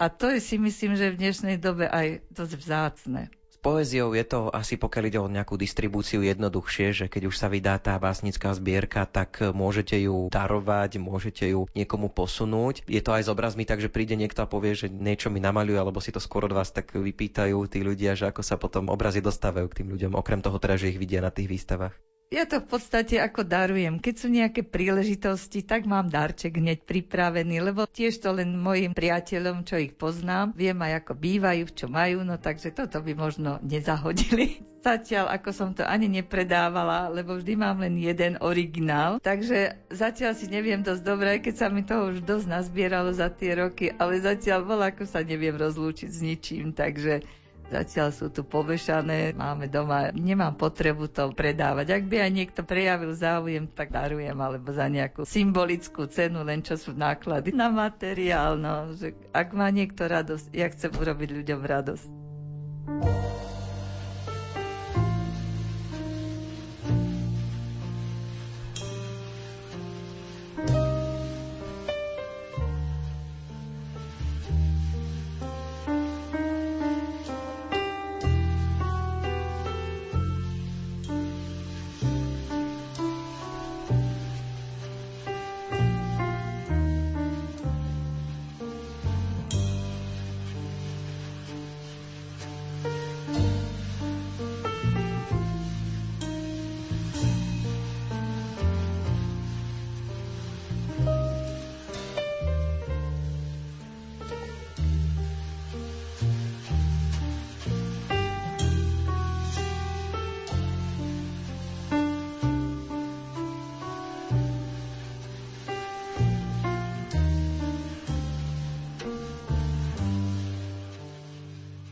A 0.00 0.08
to 0.08 0.32
je 0.32 0.40
si 0.40 0.56
myslím, 0.56 0.96
že 0.96 1.12
v 1.12 1.20
dnešnej 1.20 1.56
dobe 1.60 1.84
aj 1.84 2.24
dosť 2.32 2.54
vzácne 2.56 3.22
poéziou 3.60 4.16
je 4.16 4.24
to 4.24 4.48
asi 4.50 4.80
pokiaľ 4.80 5.04
ide 5.06 5.20
o 5.20 5.28
nejakú 5.28 5.60
distribúciu 5.60 6.24
jednoduchšie, 6.24 6.86
že 6.96 7.06
keď 7.06 7.28
už 7.28 7.36
sa 7.36 7.52
vydá 7.52 7.76
tá 7.76 8.00
básnická 8.00 8.56
zbierka, 8.56 9.04
tak 9.04 9.40
môžete 9.52 10.00
ju 10.00 10.32
darovať, 10.32 10.96
môžete 10.98 11.52
ju 11.52 11.68
niekomu 11.76 12.08
posunúť. 12.08 12.88
Je 12.88 12.98
to 13.04 13.14
aj 13.14 13.28
s 13.28 13.32
obrazmi, 13.32 13.68
takže 13.68 13.92
príde 13.92 14.16
niekto 14.16 14.42
a 14.42 14.50
povie, 14.50 14.72
že 14.74 14.88
niečo 14.88 15.28
mi 15.28 15.38
namaľuje, 15.38 15.78
alebo 15.78 16.00
si 16.00 16.10
to 16.10 16.18
skôr 16.18 16.48
od 16.48 16.56
vás 16.56 16.72
tak 16.72 16.96
vypýtajú 16.96 17.60
tí 17.68 17.84
ľudia, 17.84 18.16
že 18.16 18.32
ako 18.32 18.42
sa 18.42 18.56
potom 18.56 18.88
obrazy 18.88 19.20
dostávajú 19.22 19.68
k 19.70 19.84
tým 19.84 19.88
ľuďom, 19.94 20.12
okrem 20.16 20.40
toho 20.40 20.56
teda, 20.56 20.80
že 20.80 20.90
ich 20.90 20.98
vidia 20.98 21.20
na 21.20 21.30
tých 21.30 21.46
výstavách. 21.46 22.09
Ja 22.30 22.46
to 22.46 22.62
v 22.62 22.78
podstate 22.78 23.18
ako 23.18 23.42
darujem. 23.42 23.98
Keď 23.98 24.14
sú 24.14 24.30
nejaké 24.30 24.62
príležitosti, 24.62 25.66
tak 25.66 25.82
mám 25.82 26.06
darček 26.06 26.62
hneď 26.62 26.86
pripravený, 26.86 27.58
lebo 27.58 27.90
tiež 27.90 28.22
to 28.22 28.30
len 28.30 28.54
mojim 28.54 28.94
priateľom, 28.94 29.66
čo 29.66 29.82
ich 29.82 29.98
poznám, 29.98 30.54
viem 30.54 30.78
aj 30.78 31.02
ako 31.02 31.18
bývajú, 31.18 31.64
čo 31.74 31.90
majú, 31.90 32.22
no 32.22 32.38
takže 32.38 32.70
toto 32.70 33.02
by 33.02 33.18
možno 33.18 33.58
nezahodili. 33.66 34.62
Zatiaľ, 34.86 35.26
ako 35.26 35.50
som 35.50 35.74
to 35.74 35.82
ani 35.82 36.06
nepredávala, 36.06 37.10
lebo 37.10 37.34
vždy 37.34 37.58
mám 37.58 37.82
len 37.82 37.98
jeden 37.98 38.38
originál, 38.38 39.18
takže 39.18 39.76
zatiaľ 39.90 40.32
si 40.38 40.46
neviem 40.46 40.86
dosť 40.86 41.02
dobre, 41.02 41.42
keď 41.42 41.54
sa 41.58 41.66
mi 41.66 41.82
toho 41.82 42.14
už 42.14 42.22
dosť 42.22 42.46
nazbieralo 42.46 43.10
za 43.10 43.26
tie 43.28 43.58
roky, 43.58 43.90
ale 43.90 44.22
zatiaľ 44.22 44.64
bol, 44.64 44.80
ako 44.80 45.02
sa 45.02 45.20
neviem 45.26 45.58
rozlúčiť 45.58 46.08
s 46.08 46.20
ničím, 46.22 46.72
takže 46.72 47.26
Zatiaľ 47.70 48.10
sú 48.10 48.34
tu 48.34 48.42
povešané, 48.42 49.30
máme 49.32 49.70
doma, 49.70 50.10
nemám 50.10 50.58
potrebu 50.58 51.06
to 51.06 51.30
predávať. 51.30 52.02
Ak 52.02 52.04
by 52.10 52.26
aj 52.26 52.30
niekto 52.34 52.60
prejavil 52.66 53.14
záujem, 53.14 53.70
tak 53.70 53.94
darujem, 53.94 54.34
alebo 54.34 54.74
za 54.74 54.90
nejakú 54.90 55.22
symbolickú 55.22 56.10
cenu, 56.10 56.42
len 56.42 56.66
čo 56.66 56.74
sú 56.74 56.90
náklady 56.90 57.54
na 57.54 57.70
materiál. 57.70 58.58
No, 58.58 58.90
že 58.90 59.14
ak 59.30 59.54
má 59.54 59.70
niekto 59.70 60.02
radosť, 60.02 60.50
ja 60.50 60.66
chcem 60.66 60.90
urobiť 60.90 61.28
ľuďom 61.30 61.60
radosť. 61.62 62.06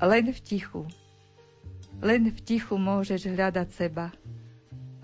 Len 0.09 0.33
v 0.33 0.41
tichu. 0.41 0.89
Len 2.01 2.33
v 2.33 2.39
tichu 2.41 2.81
môžeš 2.81 3.29
hľadať 3.29 3.69
seba. 3.77 4.09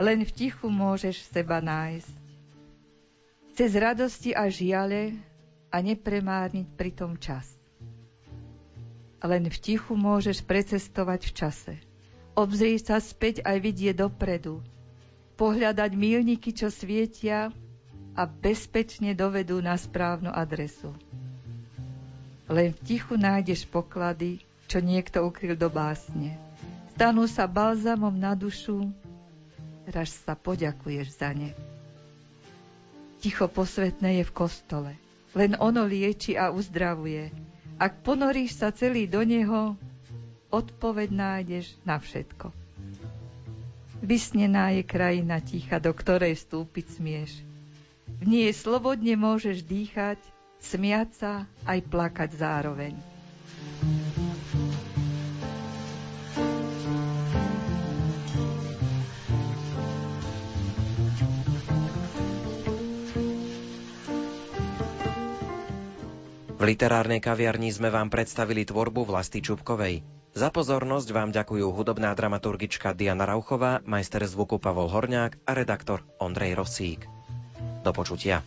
Len 0.00 0.24
v 0.24 0.32
tichu 0.32 0.72
môžeš 0.72 1.28
seba 1.28 1.60
nájsť. 1.60 2.14
Cez 3.52 3.70
radosti 3.76 4.32
a 4.32 4.48
žiale 4.48 5.12
a 5.68 5.76
nepremárniť 5.84 6.72
pritom 6.72 7.20
čas. 7.20 7.44
Len 9.20 9.44
v 9.44 9.56
tichu 9.60 9.92
môžeš 9.92 10.40
precestovať 10.40 11.20
v 11.28 11.32
čase. 11.36 11.74
Obzrieť 12.32 12.88
sa 12.88 12.96
späť 12.96 13.44
aj 13.44 13.60
vidieť 13.60 14.00
dopredu. 14.00 14.64
Pohľadať 15.36 15.90
mílniky, 15.92 16.56
čo 16.56 16.72
svietia 16.72 17.52
a 18.16 18.22
bezpečne 18.24 19.12
dovedú 19.12 19.60
na 19.60 19.76
správnu 19.76 20.32
adresu. 20.32 20.96
Len 22.48 22.72
v 22.72 22.80
tichu 22.88 23.20
nájdeš 23.20 23.68
poklady, 23.68 24.40
čo 24.74 24.82
niekto 24.82 25.22
ukryl 25.22 25.54
do 25.54 25.70
básne. 25.70 26.34
Stanú 26.98 27.30
sa 27.30 27.46
balzamom 27.46 28.10
na 28.10 28.34
dušu, 28.34 28.90
raz 29.86 30.10
sa 30.26 30.34
poďakuješ 30.34 31.14
za 31.14 31.30
ne. 31.30 31.54
Ticho 33.22 33.46
posvetné 33.46 34.18
je 34.18 34.24
v 34.26 34.34
kostole, 34.34 34.98
len 35.38 35.54
ono 35.62 35.86
lieči 35.86 36.34
a 36.34 36.50
uzdravuje. 36.50 37.30
Ak 37.78 38.02
ponoríš 38.02 38.58
sa 38.58 38.74
celý 38.74 39.06
do 39.06 39.22
neho, 39.22 39.78
odpoveď 40.50 41.08
nájdeš 41.14 41.78
na 41.86 42.02
všetko. 42.02 42.50
Vysnená 44.02 44.74
je 44.74 44.82
krajina 44.82 45.38
ticha, 45.38 45.78
do 45.78 45.94
ktorej 45.94 46.34
vstúpiť 46.34 46.98
smieš. 46.98 47.46
V 48.18 48.26
nej 48.26 48.50
slobodne 48.50 49.14
môžeš 49.14 49.62
dýchať, 49.62 50.18
smiať 50.58 51.08
sa 51.14 51.32
aj 51.62 51.78
plakať 51.86 52.34
zároveň. 52.34 53.13
Literárnej 66.64 67.20
kaviarni 67.20 67.68
sme 67.70 67.92
vám 67.92 68.08
predstavili 68.08 68.64
tvorbu 68.64 69.04
Vlasty 69.04 69.44
Čupkovej. 69.44 70.00
Za 70.34 70.50
pozornosť 70.50 71.08
vám 71.14 71.30
ďakujú 71.30 71.70
hudobná 71.70 72.10
dramaturgička 72.16 72.90
Diana 72.96 73.22
Rauchová, 73.22 73.84
majster 73.86 74.26
zvuku 74.26 74.58
Pavol 74.58 74.90
Horňák 74.90 75.46
a 75.46 75.52
redaktor 75.54 76.02
Ondrej 76.18 76.58
Rosík. 76.58 77.06
Do 77.86 77.92
počutia. 77.94 78.42